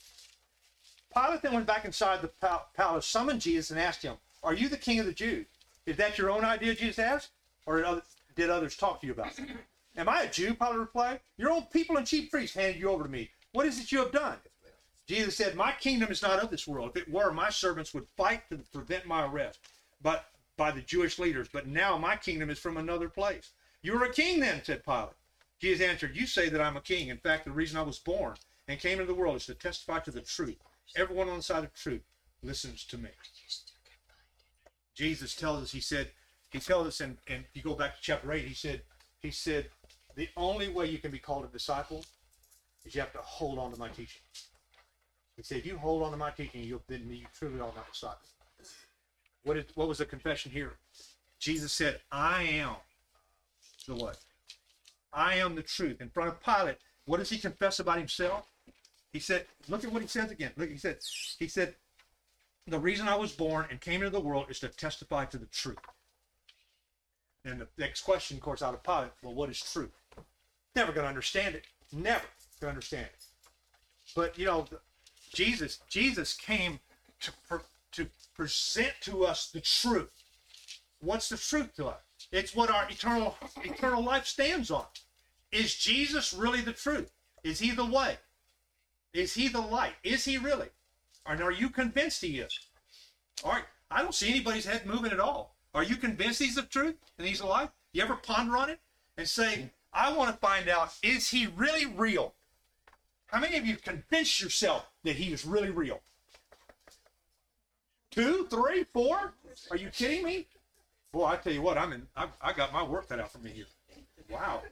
[1.15, 2.31] Pilate then went back inside the
[2.75, 5.45] palace, summoned Jesus, and asked him, Are you the king of the Jews?
[5.85, 7.29] Is that your own idea, Jesus asked?
[7.67, 8.03] Or
[8.37, 9.51] did others, talk to you about it?
[9.99, 10.55] Am I a Jew?
[10.55, 11.21] Pilate replied.
[11.37, 13.29] Your own people and chief priests handed you over to me.
[13.53, 14.39] What is it you have done?
[15.07, 16.93] Jesus said, My kingdom is not of this world.
[16.95, 19.59] If it were, my servants would fight to prevent my arrest,
[20.01, 20.25] but
[20.57, 21.49] by the Jewish leaders.
[21.53, 23.51] But now my kingdom is from another place.
[23.83, 25.11] You're a king then, said Pilate.
[25.61, 27.09] Jesus answered, You say that I'm a king.
[27.09, 28.35] In fact, the reason I was born
[28.69, 30.57] and came into the world is to testify to the truth.
[30.97, 32.03] Everyone on the side of truth
[32.43, 33.11] listens to me.
[34.95, 36.11] Jesus tells us, he said,
[36.51, 38.83] he tells us, and, and you go back to chapter 8, he said,
[39.21, 39.67] he said,
[40.15, 42.05] the only way you can be called a disciple
[42.85, 44.21] is you have to hold on to my teaching.
[45.37, 47.83] He said, if you hold on to my teaching, you'll then you truly are my
[47.91, 48.29] disciple.
[49.45, 50.75] What is what was the confession here?
[51.39, 52.77] Jesus said, I am
[53.85, 54.19] the what?
[55.13, 56.01] I am the truth.
[56.01, 58.47] In front of Pilate, what does he confess about himself?
[59.13, 60.53] He said, look at what he says again.
[60.57, 60.99] Look, he said,
[61.39, 61.75] he said,
[62.67, 65.47] the reason I was born and came into the world is to testify to the
[65.47, 65.79] truth.
[67.45, 69.91] And the next question, of course, out of Pilate, well, what is truth?
[70.77, 71.65] Never going to understand it.
[71.93, 72.25] Never
[72.61, 73.25] going to understand it.
[74.15, 74.67] But you know,
[75.35, 76.79] Jesus, Jesus came
[77.21, 77.33] to
[77.93, 80.11] to present to us the truth.
[81.01, 82.01] What's the truth to us?
[82.33, 84.87] It's what our eternal eternal life stands on.
[85.53, 87.13] Is Jesus really the truth?
[87.45, 88.17] Is he the way?
[89.13, 89.93] Is he the light?
[90.03, 90.69] Is he really?
[91.27, 92.59] And are you convinced he is?
[93.45, 93.65] All right.
[93.91, 95.55] I don't see anybody's head moving at all.
[95.75, 97.69] Are you convinced he's the truth and he's alive?
[97.93, 98.81] You ever ponder on it
[99.19, 102.35] and say, I want to find out, is he really real?
[103.27, 106.01] How many of you convinced yourself that he is really real?
[108.11, 109.35] Two, three, four?
[109.71, 110.47] Are you kidding me?
[111.13, 112.07] Boy, I tell you what, I'm in.
[112.17, 113.67] I, I got my work cut out for me here.
[114.31, 114.63] Wow.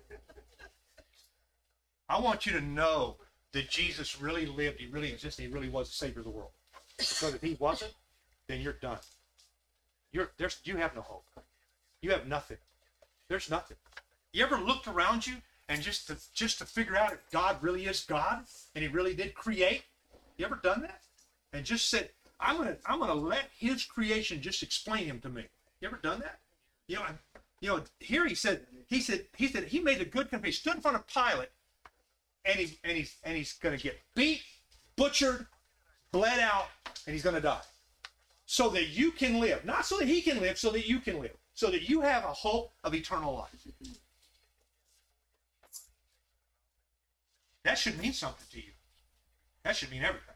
[2.09, 3.17] I want you to know
[3.53, 6.51] that Jesus really lived, he really existed, he really was the Savior of the world.
[6.97, 7.93] Because if he wasn't,
[8.49, 8.99] then you're done.
[10.13, 11.25] You're there's you have no hope.
[12.03, 12.57] You have nothing.
[13.29, 13.77] There's nothing.
[14.33, 15.35] You ever looked around you
[15.69, 19.15] and just to just to figure out if God really is God and he really
[19.15, 19.85] did create?
[20.37, 21.03] You ever done that?
[21.53, 25.45] And just said, I'm gonna I'm gonna let his creation just explain him to me.
[25.81, 26.41] You ever done that?
[26.87, 27.07] You know,
[27.61, 30.47] you know, here he said, he said, he said he made a good confession.
[30.47, 31.51] He stood in front of Pilate
[32.45, 34.43] and he and he's and he's gonna get beat,
[34.97, 35.47] butchered,
[36.13, 36.69] bled out,
[37.07, 37.61] and he's gonna die.
[38.47, 39.65] So that you can live.
[39.65, 41.37] Not so that he can live, so that you can live.
[41.55, 43.67] So that you have a hope of eternal life.
[47.65, 48.73] That should mean something to you.
[49.63, 50.35] That should mean everything.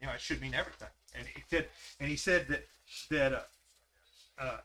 [0.00, 0.88] You know, it should mean everything.
[1.14, 1.66] And he said,
[1.98, 2.66] and he said that
[3.10, 3.40] that uh,
[4.38, 4.58] uh,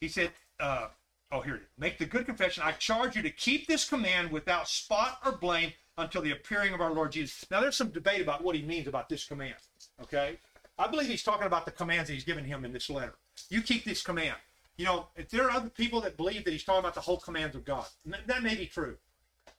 [0.00, 0.88] he said, uh,
[1.32, 1.68] oh here it is.
[1.78, 2.62] Make the good confession.
[2.64, 6.80] I charge you to keep this command without spot or blame until the appearing of
[6.80, 7.44] our Lord Jesus.
[7.50, 9.54] Now there's some debate about what he means about this command.
[10.02, 10.38] Okay,
[10.78, 13.14] I believe he's talking about the commands that he's given him in this letter.
[13.48, 14.36] You keep this command.
[14.76, 17.18] You know, if there are other people that believe that he's talking about the whole
[17.18, 18.96] commands of God, that- may be true.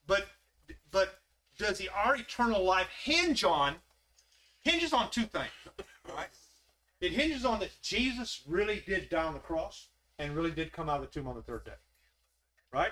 [0.07, 0.27] But
[0.89, 1.19] but
[1.59, 3.75] does the our eternal life hinge on
[4.61, 5.51] hinges on two things?
[6.09, 6.27] Right.
[7.01, 9.87] It hinges on that Jesus really did die on the cross
[10.19, 11.71] and really did come out of the tomb on the third day.
[12.71, 12.91] Right?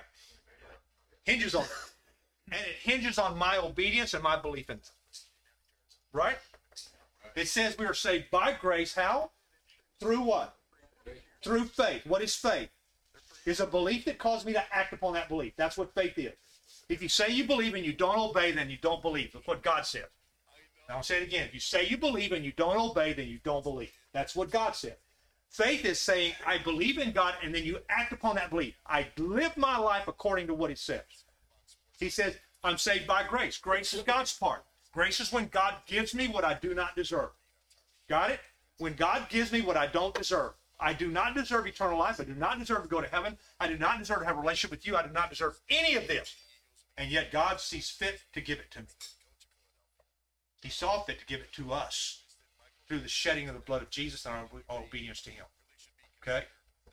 [1.24, 2.58] Hinges on that.
[2.58, 4.90] And it hinges on my obedience and my belief in it.
[6.12, 6.38] Right?
[7.36, 8.96] It says we are saved by grace.
[8.96, 9.30] How?
[10.00, 10.56] Through what?
[11.44, 12.06] Through faith.
[12.08, 12.70] What is faith?
[13.46, 15.54] Is a belief that causes me to act upon that belief.
[15.56, 16.34] That's what faith is.
[16.90, 19.34] If you say you believe and you don't obey, then you don't believe.
[19.34, 20.08] That's what God said.
[20.90, 21.48] Now I'll say it again.
[21.48, 23.92] If you say you believe and you don't obey, then you don't believe.
[24.14, 24.98] That's what God said.
[25.50, 28.76] Faith is saying, I believe in God, and then you act upon that belief.
[28.86, 31.02] I live my life according to what He says.
[32.00, 33.58] He says, I'm saved by grace.
[33.58, 34.64] Grace is God's part.
[34.94, 37.30] Grace is when God gives me what I do not deserve.
[38.08, 38.40] Got it?
[38.78, 40.54] When God gives me what I don't deserve.
[40.80, 42.20] I do not deserve eternal life.
[42.20, 43.38] I do not deserve to go to heaven.
[43.60, 44.96] I do not deserve to have a relationship with you.
[44.96, 46.36] I do not deserve any of this.
[46.98, 48.86] And yet God sees fit to give it to me.
[50.62, 52.24] He saw fit to give it to us
[52.90, 55.46] through the shedding of the blood of Jesus and our, our obedience to Him.
[56.22, 56.44] Okay,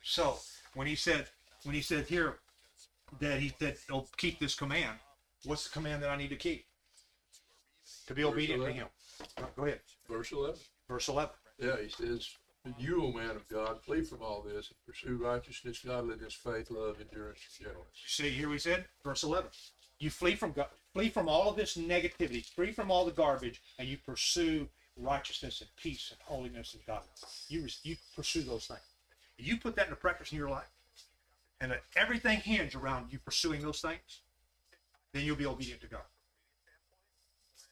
[0.01, 0.37] so
[0.75, 1.25] when He said,
[1.63, 2.35] when He said here
[3.19, 4.97] that He said, "Oh, keep this command,"
[5.43, 6.65] what's the command that I need to keep?
[8.07, 8.75] To be Verse obedient to 11.
[8.81, 8.87] Him.
[9.57, 9.79] Go ahead,
[10.09, 10.59] Verse eleven.
[10.87, 11.35] verse eleven.
[11.59, 12.29] Yeah, he says,
[12.77, 16.97] you, O man of God, flee from all this and pursue righteousness, godliness, faith, love,
[16.99, 17.87] endurance, gentleness.
[17.93, 19.49] You see here we said, verse 11.
[19.99, 23.61] You flee from God, flee from all of this negativity, flee from all the garbage,
[23.79, 27.45] and you pursue righteousness and peace and holiness and godliness.
[27.49, 28.79] You, you pursue those things.
[29.37, 30.69] You put that into practice in your life,
[31.61, 34.21] and let everything hinge around you pursuing those things,
[35.13, 36.01] then you'll be obedient to God.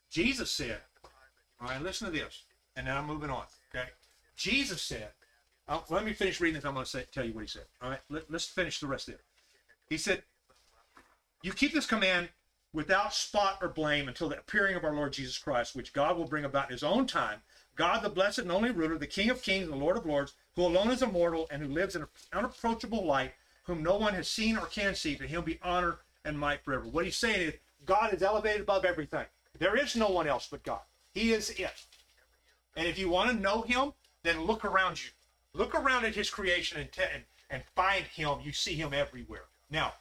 [0.09, 0.79] Jesus said,
[1.59, 2.43] all right, listen to this,
[2.75, 3.89] and then I'm moving on, okay?
[4.35, 5.09] Jesus said,
[5.67, 6.65] uh, let me finish reading this.
[6.65, 7.65] I'm going to say, tell you what he said.
[7.81, 9.19] All right, Let, let's finish the rest it.
[9.89, 10.23] He said,
[11.41, 12.29] You keep this command
[12.75, 16.27] without spot or blame until the appearing of our Lord Jesus Christ, which God will
[16.27, 17.39] bring about in his own time.
[17.75, 20.33] God, the blessed and only ruler, the King of kings and the Lord of lords,
[20.55, 23.33] who alone is immortal and who lives in an unapproachable light,
[23.63, 26.85] whom no one has seen or can see, to him be honor and might forever.
[26.85, 27.53] What he's saying is,
[27.85, 29.25] God is elevated above everything.
[29.57, 30.81] There is no one else but God.
[31.13, 31.85] He is it.
[32.75, 35.11] And if you want to know him, then look around you.
[35.53, 38.39] Look around at his creation and, and, and find him.
[38.43, 39.45] You see him everywhere.
[39.69, 39.93] Now,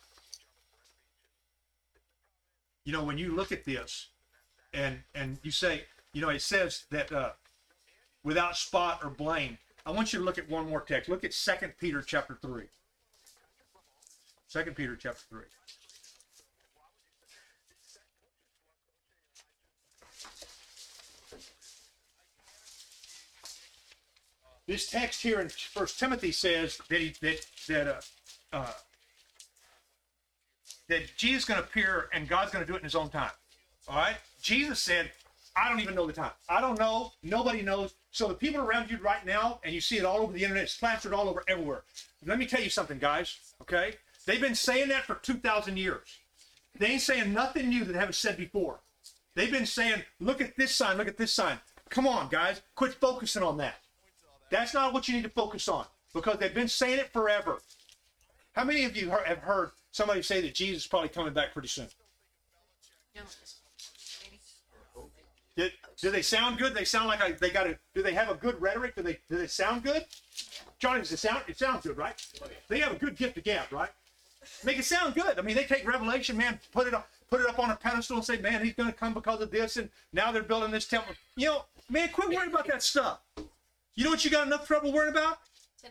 [2.85, 4.09] you know, when you look at this
[4.73, 7.31] and and you say, you know, it says that uh,
[8.23, 9.59] without spot or blame.
[9.87, 11.11] I want you to look at one more text.
[11.11, 12.65] Look at Second Peter chapter 3.
[14.49, 15.43] Second Peter chapter 3.
[24.67, 28.73] This text here in First Timothy says that he, that that uh, uh,
[30.89, 33.09] that Jesus is going to appear and God's going to do it in His own
[33.11, 33.31] time.
[33.89, 34.17] All right.
[34.43, 35.11] Jesus said,
[35.57, 36.33] "I don't even know the time.
[36.49, 37.13] I don't know.
[37.23, 40.33] Nobody knows." So the people around you right now, and you see it all over
[40.33, 41.85] the internet, it's plastered all over everywhere.
[42.25, 43.39] Let me tell you something, guys.
[43.63, 46.21] Okay, they've been saying that for two thousand years.
[46.79, 48.81] They ain't saying nothing new that they haven't said before.
[49.35, 50.97] They've been saying, "Look at this sign.
[50.97, 51.59] Look at this sign."
[51.91, 52.63] Come on, guys.
[52.75, 53.77] Quit focusing on that.
[54.51, 57.61] That's not what you need to focus on because they've been saying it forever.
[58.53, 61.69] How many of you have heard somebody say that Jesus is probably coming back pretty
[61.69, 61.87] soon?
[65.57, 66.75] Did, do they sound good?
[66.75, 67.79] They sound like I, they got a.
[67.95, 68.97] Do they have a good rhetoric?
[68.97, 70.05] Do they do they sound good?
[70.81, 71.45] Johnny, does it sound?
[71.47, 72.15] It sounds good, right?
[72.69, 73.91] They have a good gift of gab, right?
[74.65, 75.39] Make it sound good.
[75.39, 78.17] I mean, they take Revelation, man, put it up, put it up on a pedestal
[78.17, 80.89] and say, man, he's going to come because of this, and now they're building this
[80.89, 81.15] temple.
[81.37, 83.21] You know, man, quit worrying about that stuff.
[83.95, 85.39] You know what you got enough trouble worrying about?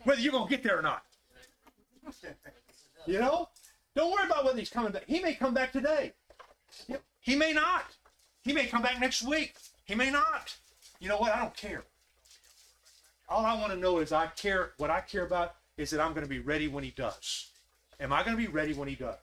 [0.04, 1.04] Whether you're going to get there or not.
[3.08, 3.50] You know?
[3.96, 5.04] Don't worry about whether he's coming back.
[5.08, 6.14] He may come back today.
[7.20, 7.86] He may not.
[8.44, 9.56] He may come back next week.
[9.86, 10.56] He may not.
[11.00, 11.34] You know what?
[11.34, 11.84] I don't care.
[13.30, 14.72] All I want to know is I care.
[14.78, 17.52] What I care about is that I'm going to be ready when he does.
[18.00, 19.18] Am I going to be ready when he does?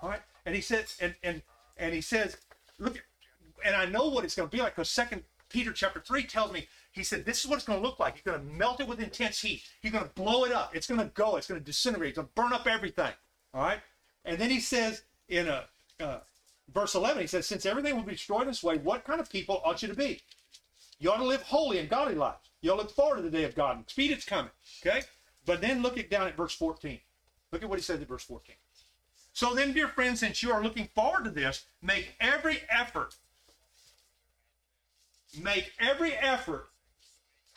[0.00, 0.22] All right.
[0.46, 1.42] And he says, and and
[1.76, 2.36] and he says,
[2.78, 3.02] look,
[3.64, 6.52] and I know what it's going to be like because Second Peter chapter three tells
[6.52, 6.68] me.
[6.92, 8.14] He said, "This is what it's going to look like.
[8.14, 9.62] He's going to melt it with intense heat.
[9.82, 10.76] He's going to blow it up.
[10.76, 11.36] It's going to go.
[11.36, 12.10] It's going to disintegrate.
[12.10, 13.12] It's going to burn up everything."
[13.54, 13.80] All right.
[14.24, 15.64] And then he says in a
[16.00, 16.18] uh,
[16.72, 19.62] verse 11, he says, Since everything will be destroyed this way, what kind of people
[19.64, 20.20] ought you to be?
[20.98, 22.50] You ought to live holy and godly lives.
[22.60, 23.76] You ought to look forward to the day of God.
[23.76, 24.50] And speed it's coming.
[24.84, 25.02] Okay?
[25.46, 26.98] But then look at down at verse 14.
[27.52, 28.56] Look at what he says in verse 14.
[29.32, 33.16] So then, dear friends, since you are looking forward to this, make every effort.
[35.40, 36.68] Make every effort.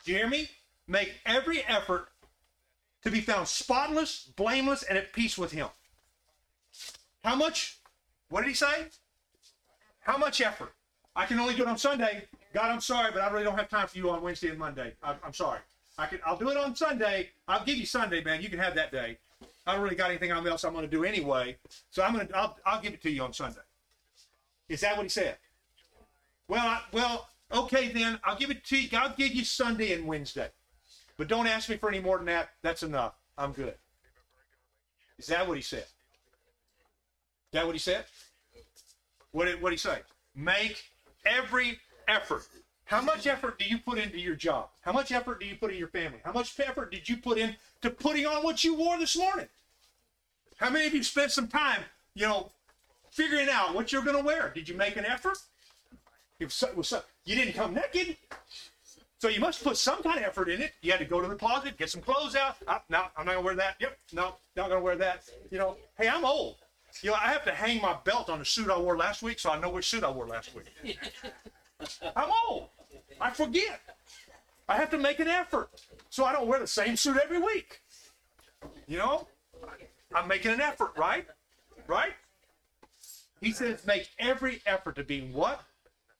[0.04, 0.50] Do you hear me?
[0.86, 2.08] Make every effort
[3.02, 5.68] to be found spotless, blameless, and at peace with him.
[7.24, 7.78] How much?
[8.30, 8.86] What did he say?
[10.00, 10.72] How much effort?
[11.16, 12.24] I can only do it on Sunday.
[12.54, 14.94] God, I'm sorry, but I really don't have time for you on Wednesday and Monday.
[15.02, 15.60] I, I'm sorry.
[15.98, 16.20] I can.
[16.24, 17.30] I'll do it on Sunday.
[17.48, 18.40] I'll give you Sunday, man.
[18.40, 19.18] You can have that day.
[19.66, 21.56] I don't really got anything else I'm going to do anyway,
[21.90, 22.36] so I'm going to.
[22.36, 23.60] I'll, I'll give it to you on Sunday.
[24.68, 25.36] Is that what he said?
[26.46, 28.18] Well, I, well, okay then.
[28.24, 28.88] I'll give it to you.
[28.96, 30.48] I'll give you Sunday and Wednesday,
[31.16, 32.50] but don't ask me for any more than that.
[32.62, 33.14] That's enough.
[33.36, 33.74] I'm good.
[35.18, 35.86] Is that what he said?
[37.52, 38.04] That what he said?
[39.32, 40.00] What did what did he say?
[40.34, 40.82] Make
[41.24, 42.46] every effort.
[42.84, 44.70] How much effort do you put into your job?
[44.80, 46.20] How much effort do you put in your family?
[46.24, 49.48] How much effort did you put in to putting on what you wore this morning?
[50.56, 51.82] How many of you spent some time,
[52.14, 52.50] you know,
[53.10, 54.50] figuring out what you're going to wear?
[54.54, 55.36] Did you make an effort?
[56.40, 58.16] If so, so, you didn't come naked,
[59.18, 60.72] so you must put some kind of effort in it.
[60.80, 62.56] You had to go to the closet, get some clothes out.
[62.66, 63.76] Ah, no, I'm not gonna wear that.
[63.80, 65.28] Yep, no, not gonna wear that.
[65.50, 66.56] You know, hey, I'm old.
[67.02, 69.38] You know, I have to hang my belt on the suit I wore last week,
[69.38, 70.98] so I know which suit I wore last week.
[72.16, 72.68] I'm old.
[73.20, 73.80] I forget.
[74.68, 75.70] I have to make an effort,
[76.10, 77.80] so I don't wear the same suit every week.
[78.86, 79.28] You know,
[80.14, 81.26] I'm making an effort, right?
[81.86, 82.12] Right?
[83.40, 85.62] He says, make every effort to be what?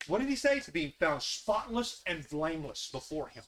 [0.07, 0.61] What did he say?
[0.61, 3.43] To be found spotless and blameless before him.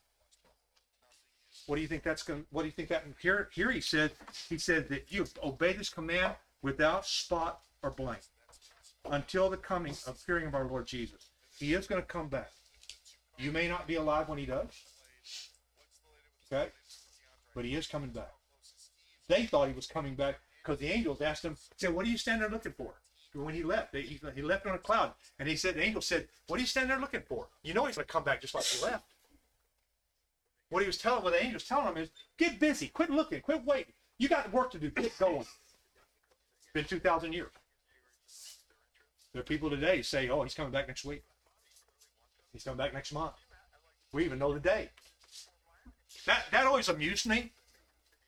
[1.65, 2.45] What do you think that's going?
[2.51, 3.05] What do you think that?
[3.21, 4.11] Here, here he said,
[4.49, 8.15] he said that you obey this command without spot or blame
[9.09, 11.27] until the coming appearing of our Lord Jesus.
[11.57, 12.51] He is going to come back.
[13.37, 14.69] You may not be alive when he does.
[16.51, 16.69] Okay,
[17.55, 18.31] but he is coming back.
[19.27, 22.17] They thought he was coming back because the angels asked him, said, "What are you
[22.17, 22.93] standing there looking for?"
[23.33, 26.01] When he left, they, he, he left on a cloud, and he said, "The angel
[26.01, 27.47] said, what are you standing there looking for?
[27.63, 29.05] You know he's going to come back just like he left."
[30.69, 33.41] What he was telling, what the angel was telling him is, "Get busy, quit looking,
[33.41, 33.93] quit waiting.
[34.17, 34.89] You got work to do.
[34.89, 35.45] Get going."
[36.73, 37.51] Been two thousand years.
[39.33, 41.23] There are people today say, "Oh, he's coming back next week.
[42.53, 43.35] He's coming back next month."
[44.11, 44.89] We even know the day.
[46.25, 47.51] That that always amused me.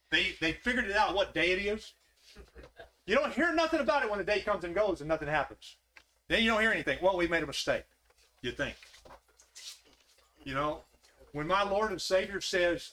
[0.09, 1.93] They they figured it out what day it is.
[3.05, 5.75] You don't hear nothing about it when the day comes and goes and nothing happens.
[6.29, 6.99] Then you don't hear anything.
[7.01, 7.83] Well, we made a mistake.
[8.41, 8.75] You think.
[10.45, 10.81] You know,
[11.33, 12.91] when my Lord and Savior says,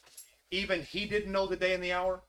[0.50, 2.20] even He didn't know the day and the hour,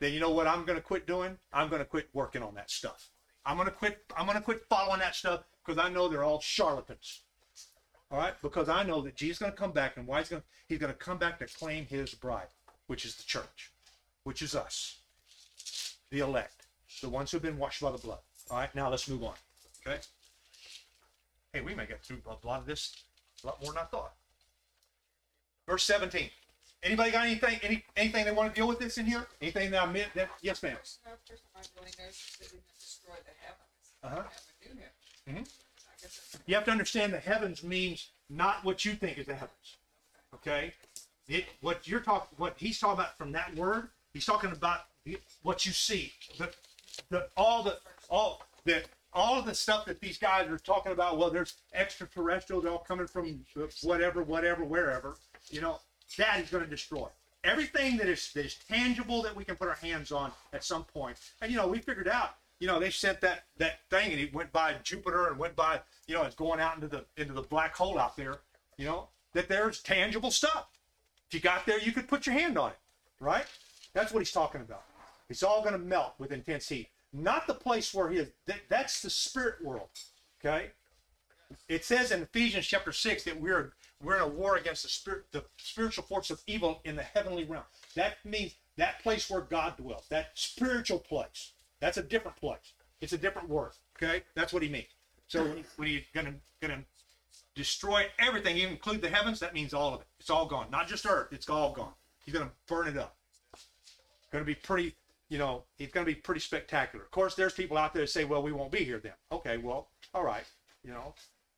[0.00, 1.36] then you know what I'm going to quit doing?
[1.52, 3.10] I'm going to quit working on that stuff.
[3.44, 4.04] I'm going to quit.
[4.16, 7.22] I'm going to quit following that stuff because I know they're all charlatans.
[8.10, 10.30] All right, because I know that Jesus is going to come back, and why he's
[10.30, 12.46] going to, he's going to come back to claim His bride,
[12.86, 13.70] which is the church,
[14.24, 15.00] which is us,
[16.10, 16.66] the elect,
[17.02, 18.20] the ones who've been washed by the blood.
[18.50, 19.34] All right, now let's move on.
[19.86, 19.98] Okay.
[21.52, 22.96] Hey, we may get through a lot of this
[23.42, 24.12] a lot more than I thought.
[25.66, 26.30] Verse 17.
[26.82, 29.26] Anybody got anything any anything they want to deal with this in here?
[29.42, 30.76] Anything that I meant that yes, ma'am.
[31.04, 32.38] No, first time I really noticed
[32.78, 33.94] destroy the heavens.
[34.04, 34.22] Uh-huh.
[34.62, 35.44] Heaven knew him.
[35.44, 35.48] Mhm.
[35.48, 39.26] I guess it's You have to understand the heavens means not what you think is
[39.26, 39.76] the heavens.
[40.34, 40.72] Okay?
[41.26, 45.18] It what you're talking what he's talking about from that word, he's talking about the,
[45.42, 46.12] what you see.
[46.38, 46.50] The,
[47.10, 51.18] the all the all the all of the stuff that these guys are talking about,
[51.18, 53.44] well, there's extraterrestrials all coming from
[53.82, 55.16] whatever, whatever, wherever,
[55.50, 55.80] you know,
[56.16, 57.08] that he's going to destroy.
[57.44, 60.84] Everything that is that is tangible that we can put our hands on at some
[60.84, 61.16] point.
[61.40, 64.34] And you know, we figured out, you know, they sent that that thing and it
[64.34, 67.42] went by Jupiter and went by, you know, it's going out into the into the
[67.42, 68.38] black hole out there,
[68.76, 70.66] you know, that there's tangible stuff.
[71.28, 72.78] If you got there, you could put your hand on it,
[73.20, 73.44] right?
[73.92, 74.82] That's what he's talking about.
[75.28, 76.88] It's all going to melt with intense heat.
[77.12, 78.28] Not the place where he is.
[78.46, 79.88] That, that's the spirit world.
[80.40, 80.70] Okay.
[81.68, 85.24] It says in Ephesians chapter six that we're we're in a war against the spirit,
[85.32, 87.64] the spiritual force of evil in the heavenly realm.
[87.94, 91.52] That means that place where God dwells, that spiritual place.
[91.80, 92.72] That's a different place.
[93.00, 93.72] It's a different word.
[93.96, 94.86] Okay, that's what he means.
[95.26, 95.44] So
[95.76, 96.84] when, he's gonna gonna
[97.54, 100.06] destroy everything, even include the heavens, that means all of it.
[100.20, 100.68] It's all gone.
[100.70, 101.28] Not just earth.
[101.32, 101.92] It's all gone.
[102.24, 103.16] He's gonna burn it up.
[104.32, 104.94] To be pretty.
[105.28, 107.04] You know, it's to be pretty spectacular.
[107.04, 109.58] Of course, there's people out there that say, "Well, we won't be here then." Okay,
[109.58, 110.44] well, all right.
[110.82, 111.14] You know,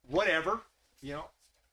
[0.09, 0.63] whatever.
[1.01, 1.25] You know,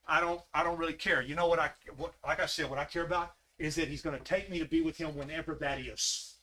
[0.07, 1.21] I don't I don't really care.
[1.21, 4.01] You know what I what like I said, what I care about is that he's
[4.01, 6.35] going to take me to be with him whenever that is.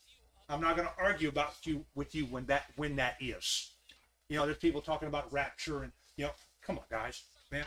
[0.49, 3.71] I'm not going to argue about you with you when that when that is.
[4.29, 7.65] You know, there's people talking about rapture and you know, come on guys, man.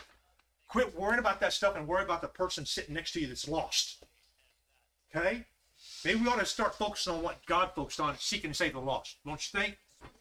[0.68, 3.48] Quit worrying about that stuff and worry about the person sitting next to you that's
[3.48, 4.04] lost.
[5.14, 5.44] Okay?
[6.04, 8.80] Maybe we ought to start focusing on what God focused on, seeking to save the
[8.80, 9.16] lost.
[9.24, 9.78] Don't you think?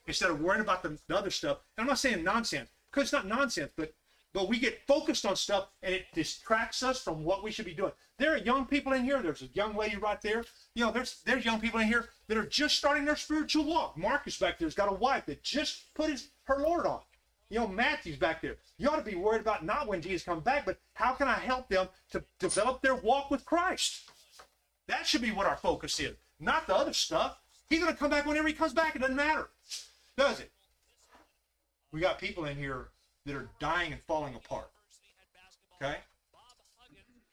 [0.08, 1.58] Instead of worrying about the, the other stuff.
[1.78, 3.94] And I'm not saying nonsense, because it's not nonsense, but
[4.34, 7.74] but we get focused on stuff and it distracts us from what we should be
[7.74, 7.92] doing.
[8.20, 9.22] There are young people in here.
[9.22, 10.44] There's a young lady right there.
[10.76, 13.98] You know, there's there's young people in here that are just starting their spiritual walk.
[13.98, 17.02] Marcus back there's got a wife that just put his her Lord on.
[17.50, 18.58] You know, Matthew's back there.
[18.78, 21.36] You ought to be worried about not when Jesus comes back, but how can I
[21.36, 24.10] help them to develop their walk with Christ?
[24.88, 27.38] That should be what our focus is, not the other stuff.
[27.70, 28.96] He's going to come back whenever he comes back.
[28.96, 29.50] It doesn't matter,
[30.18, 30.52] does it?
[31.92, 32.90] We got people in here
[33.28, 34.70] that are dying and falling apart.
[35.80, 35.98] Okay?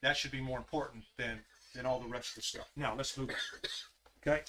[0.03, 1.41] That should be more important than
[1.75, 2.71] than all the rest of the stuff.
[2.77, 3.37] Now let's move on.
[4.27, 4.43] Okay?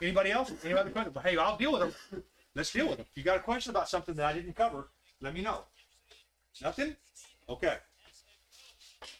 [0.00, 0.52] Anybody else?
[0.64, 1.16] Any other questions?
[1.22, 2.22] Hey, I'll deal with them.
[2.54, 3.06] Let's deal with them.
[3.10, 4.88] If you got a question about something that I didn't cover,
[5.20, 5.64] let me know.
[6.62, 6.96] Nothing?
[7.48, 7.76] Okay.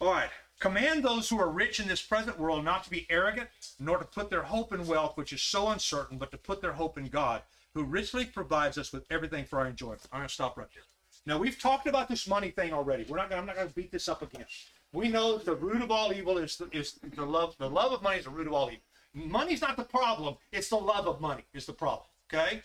[0.00, 0.30] All right.
[0.60, 4.04] Command those who are rich in this present world not to be arrogant, nor to
[4.04, 7.06] put their hope in wealth, which is so uncertain, but to put their hope in
[7.06, 7.42] God,
[7.74, 10.00] who richly provides us with everything for our enjoyment.
[10.12, 10.82] I'm going to stop right there.
[11.28, 13.04] Now we've talked about this money thing already.
[13.06, 13.30] We're not.
[13.34, 14.46] I'm not going to beat this up again.
[14.94, 17.54] We know the root of all evil is the, is the love.
[17.58, 18.80] The love of money is the root of all evil.
[19.12, 20.36] Money's not the problem.
[20.52, 22.06] It's the love of money is the problem.
[22.32, 22.62] Okay.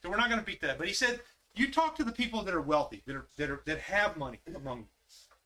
[0.00, 0.78] So we're not going to beat that.
[0.78, 1.18] But he said,
[1.56, 4.38] you talk to the people that are wealthy, that are that are that have money
[4.54, 4.86] among you.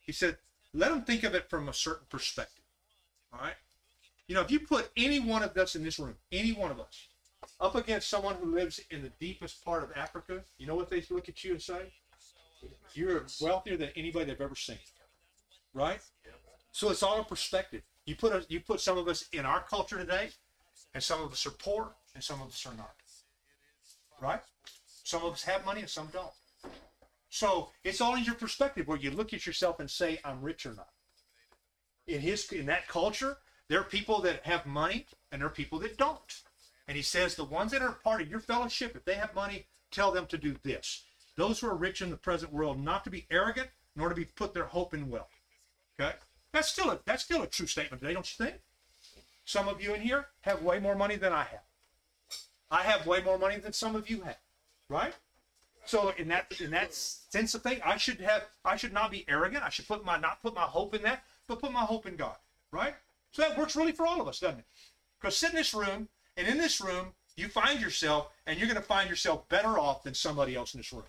[0.02, 0.36] He said,
[0.74, 2.64] let them think of it from a certain perspective.
[3.32, 3.54] All right.
[4.28, 6.78] You know, if you put any one of us in this room, any one of
[6.78, 7.08] us,
[7.58, 11.02] up against someone who lives in the deepest part of Africa, you know what they
[11.08, 11.90] look at you and say?
[12.94, 14.78] You're wealthier than anybody they've ever seen.
[15.72, 16.00] Right?
[16.72, 17.82] So it's all a perspective.
[18.06, 20.30] You put a, you put some of us in our culture today,
[20.94, 22.94] and some of us are poor, and some of us are not.
[24.20, 24.40] Right?
[25.04, 26.32] Some of us have money, and some don't.
[27.28, 30.66] So it's all in your perspective where you look at yourself and say, "I'm rich
[30.66, 30.90] or not."
[32.06, 33.38] In his in that culture,
[33.68, 36.42] there are people that have money, and there are people that don't.
[36.88, 39.68] And he says the ones that are part of your fellowship, if they have money,
[39.92, 41.04] tell them to do this.
[41.40, 44.26] Those who are rich in the present world, not to be arrogant, nor to be
[44.26, 45.32] put their hope in wealth.
[45.98, 46.12] Okay,
[46.52, 48.60] that's still a that's still a true statement today, don't you think?
[49.46, 51.64] Some of you in here have way more money than I have.
[52.70, 54.36] I have way more money than some of you have,
[54.90, 55.14] right?
[55.86, 59.24] So in that in that sense of thing, I should have I should not be
[59.26, 59.64] arrogant.
[59.64, 62.16] I should put my not put my hope in that, but put my hope in
[62.16, 62.36] God,
[62.70, 62.96] right?
[63.30, 64.66] So that works really for all of us, doesn't it?
[65.18, 68.76] Because sit in this room, and in this room, you find yourself, and you're going
[68.76, 71.04] to find yourself better off than somebody else in this room.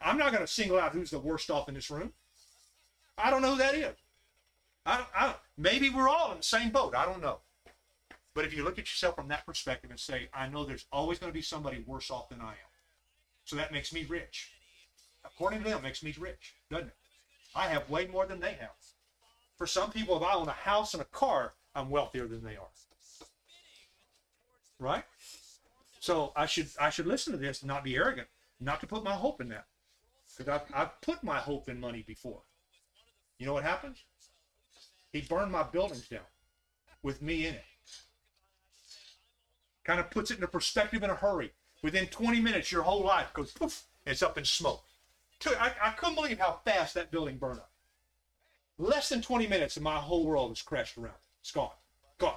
[0.00, 2.12] I'm not going to single out who's the worst off in this room.
[3.16, 3.96] I don't know who that is.
[4.86, 6.94] I, I maybe we're all in the same boat.
[6.94, 7.38] I don't know.
[8.34, 11.18] But if you look at yourself from that perspective and say, I know there's always
[11.18, 12.70] going to be somebody worse off than I am.
[13.44, 14.52] So that makes me rich.
[15.24, 16.96] According to them, it makes me rich, doesn't it?
[17.54, 18.70] I have way more than they have.
[19.56, 22.56] For some people, if I own a house and a car, I'm wealthier than they
[22.56, 22.68] are.
[24.78, 25.04] Right?
[25.98, 28.28] So I should I should listen to this and not be arrogant,
[28.60, 29.66] not to put my hope in that.
[30.38, 32.42] Because I've, I've put my hope in money before.
[33.38, 33.98] You know what happens?
[35.12, 36.20] He burned my buildings down
[37.02, 37.64] with me in it.
[39.84, 41.52] Kind of puts it into perspective in a hurry.
[41.82, 44.84] Within 20 minutes, your whole life goes poof, it's up in smoke.
[45.46, 47.70] I, I couldn't believe how fast that building burned up.
[48.76, 51.14] Less than 20 minutes, and my whole world has crashed around.
[51.40, 51.70] It's gone.
[52.18, 52.34] Gone.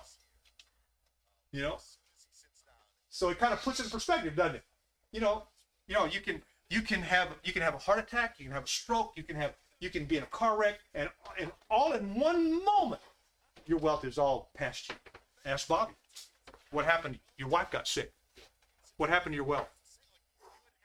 [1.52, 1.78] You know?
[3.10, 4.64] So it kind of puts it in perspective, doesn't it?
[5.12, 5.44] You know,
[5.88, 6.42] you know, you can
[6.72, 9.24] you can have you can have a heart attack, you can have a stroke, you
[9.24, 11.10] can have you can be in a car wreck, and
[11.40, 13.02] and all in one moment,
[13.66, 14.96] your wealth is all past you.
[15.46, 15.94] Ask Bobby.
[16.72, 17.20] What happened?
[17.38, 18.14] Your wife got sick.
[18.96, 19.68] What happened to your wealth?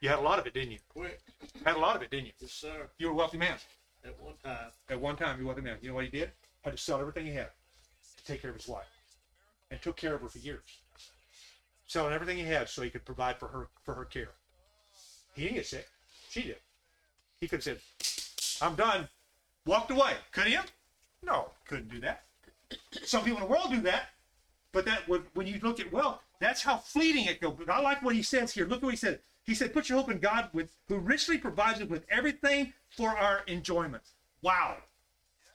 [0.01, 0.79] You had a lot of it, didn't you?
[0.89, 1.21] Quick,
[1.65, 2.31] Had a lot of it, didn't you?
[2.39, 2.89] yes, sir.
[2.97, 3.55] You were a wealthy man.
[4.03, 5.77] At one time, At one time, you were a wealthy man.
[5.81, 6.31] You know what he did?
[6.61, 7.49] Had to sell everything he had
[8.17, 8.85] to take care of his wife,
[9.71, 10.65] and took care of her for years,
[11.87, 14.31] selling everything he had so he could provide for her for her care.
[15.37, 15.87] He didn't get sick.
[16.31, 16.55] She did.
[17.39, 17.79] He could have said,
[18.59, 19.07] "I'm done,"
[19.67, 20.15] walked away.
[20.31, 20.57] Could he?
[21.21, 22.23] No, couldn't do that.
[23.05, 24.09] Some people in the world do that,
[24.71, 27.55] but that when, when you look at wealth, that's how fleeting it goes.
[27.55, 28.65] But I like what he says here.
[28.65, 29.21] Look at what he said.
[29.43, 33.15] He said, "Put your hope in God, with who richly provides us with everything for
[33.15, 34.03] our enjoyment."
[34.41, 34.77] Wow.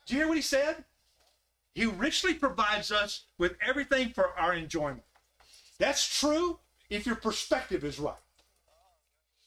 [0.07, 0.85] Do you hear what he said?
[1.75, 5.03] He richly provides us with everything for our enjoyment.
[5.79, 8.15] That's true if your perspective is right.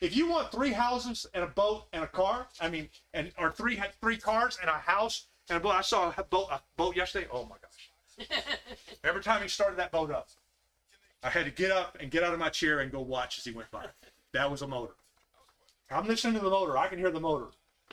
[0.02, 3.52] If you want three houses and a boat and a car, I mean, and or
[3.52, 5.76] three three cars and a house and a boat.
[5.76, 7.28] I saw a boat a boat yesterday.
[7.32, 8.30] Oh my gosh!
[9.04, 10.30] Every time he started that boat up,
[11.24, 13.46] I had to get up and get out of my chair and go watch as
[13.46, 13.86] he went by.
[14.34, 14.93] That was a motor.
[15.89, 16.78] I'm listening to the motor.
[16.78, 17.48] I can hear the motor.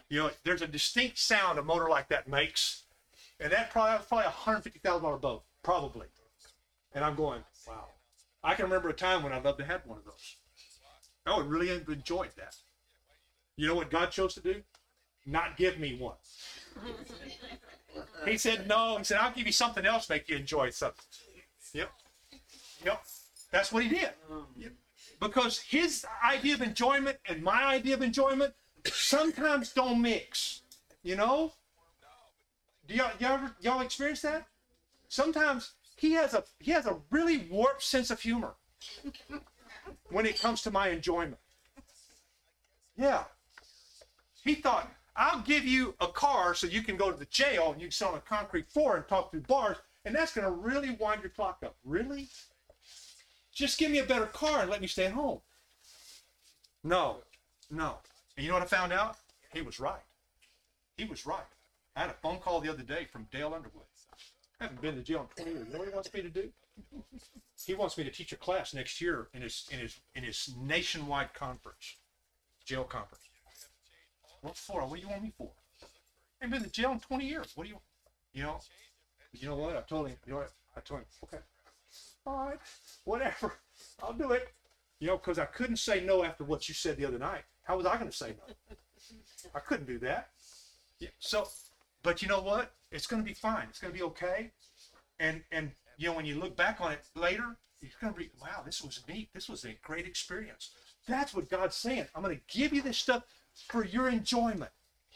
[0.09, 2.85] You know, there's a distinct sound a motor like that makes,
[3.39, 6.09] and that probably that's probably a hundred fifty thousand dollar boat, probably.
[6.95, 7.87] And I'm going, wow.
[8.45, 10.37] I can remember a time when I'd love to have one of those.
[11.27, 12.57] I would really have enjoyed that.
[13.57, 14.63] You know what God chose to do?
[15.27, 16.17] Not give me one.
[18.27, 18.99] he said, no.
[18.99, 21.05] He said, I'll give you something else make you enjoy something.
[21.75, 21.91] Yep.
[22.85, 23.03] Yep.
[23.53, 24.11] That's what he did.
[24.57, 24.73] Yep.
[25.21, 28.55] Because his idea of enjoyment and my idea of enjoyment
[28.87, 30.63] sometimes don't mix.
[31.05, 31.53] You know?
[32.89, 34.47] Do y'all, y'all, y'all experience that?
[35.09, 38.55] Sometimes he has a he has a really warped sense of humor
[40.13, 41.39] when it comes to my enjoyment.
[42.97, 43.25] Yeah.
[44.45, 47.81] He thought, I'll give you a car so you can go to the jail and
[47.81, 50.51] you can sit on a concrete floor and talk through bars, and that's going to
[50.51, 51.77] really wind your clock up.
[51.85, 52.29] Really?
[53.55, 55.41] Just give me a better car and let me stay at home.
[56.83, 57.19] No,
[57.71, 57.99] no.
[58.37, 59.17] And you know what I found out?
[59.53, 60.01] He was right.
[60.97, 61.45] He was right.
[61.95, 63.85] I had a phone call the other day from Dale Underwood.
[64.59, 65.67] I haven't been to jail in 20 years.
[65.67, 66.51] You know what he wants me to do?
[67.65, 70.55] He wants me to teach a class next year in his in his in his
[70.61, 71.97] nationwide conference,
[72.65, 73.23] jail conference.
[74.41, 74.81] What for?
[74.83, 75.51] What do you want me for?
[76.41, 77.53] I have been to jail in 20 years.
[77.55, 77.79] What do you,
[78.33, 78.59] you know?
[79.33, 79.77] You know what?
[79.77, 80.17] I told him.
[80.27, 80.53] You know what?
[80.77, 81.07] I told him.
[81.25, 81.39] Okay.
[82.27, 82.59] All right.
[83.05, 83.59] Whatever.
[84.03, 84.49] I'll do it.
[84.99, 87.43] You know, because I couldn't say no after what you said the other night.
[87.63, 88.77] How was I going to say no?
[89.55, 90.31] I couldn't do that.
[90.99, 91.49] Yeah, so,
[92.03, 92.73] but you know what?
[92.91, 93.67] It's going to be fine.
[93.69, 94.51] It's going to be okay.
[95.19, 95.73] And and
[96.03, 98.83] you know when you look back on it later, you're going to be wow, this
[98.83, 99.29] was neat.
[99.33, 100.71] This was a great experience.
[101.07, 102.07] That's what God's saying.
[102.15, 103.25] I'm going to give you this stuff
[103.69, 104.71] for your enjoyment.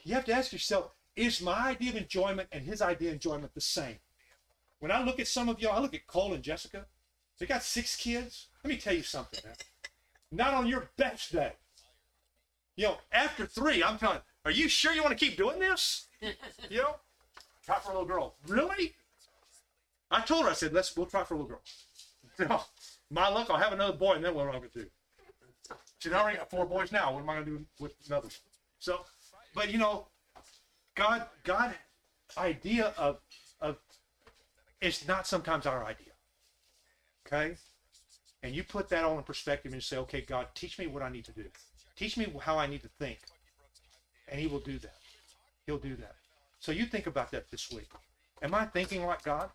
[0.05, 3.55] You have to ask yourself, is my idea of enjoyment and his idea of enjoyment
[3.55, 3.97] the same?
[4.79, 6.87] When I look at some of y'all, I look at Cole and Jessica.
[7.39, 8.49] They got six kids.
[8.63, 9.57] Let me tell you something, man.
[10.31, 11.53] Not on your best day.
[12.77, 16.07] You know, after three, I'm telling, are you sure you want to keep doing this?
[16.71, 16.97] You know,
[17.65, 18.37] try for a little girl.
[18.47, 18.95] Really?
[20.11, 21.63] I told her, I said, let's, we'll try for a little girl.
[22.39, 22.67] No, oh,
[23.11, 24.87] my luck, I'll have another boy, and then what am I to do?
[25.99, 27.15] She's already got four boys now.
[27.15, 28.29] What am I going to do with another?
[28.79, 29.07] So,
[29.55, 30.09] but you know,
[30.95, 31.73] God, God,
[32.37, 33.21] idea of,
[33.63, 33.79] of,
[34.83, 36.13] it's not sometimes our idea.
[37.27, 37.57] Okay?
[38.47, 41.09] and you put that all in perspective and say, okay, God, teach me what I
[41.09, 41.47] need to do.
[41.97, 43.19] Teach me how I need to think.
[44.29, 44.95] And he will do that.
[45.67, 46.15] He'll do that.
[46.61, 47.89] So you think about that this week.
[48.43, 49.51] Am I thinking like God?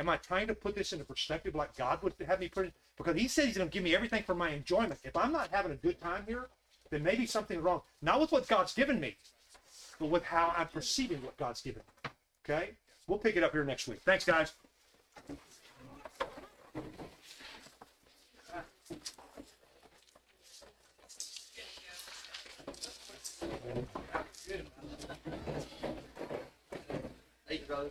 [0.00, 2.72] Am I trying to put this into perspective like God would have me put it?
[2.96, 4.98] Because he said he's going to give me everything for my enjoyment.
[5.04, 6.48] If I'm not having a good time here,
[6.88, 7.82] then maybe something's wrong.
[8.00, 9.18] Not with what God's given me,
[9.98, 12.10] but with how I'm perceiving what God's given me.
[12.46, 12.70] Okay?
[13.06, 14.00] We'll pick it up here next week.
[14.02, 14.54] Thanks, guys.
[24.48, 24.80] Brother.
[27.46, 27.90] Hey, brother.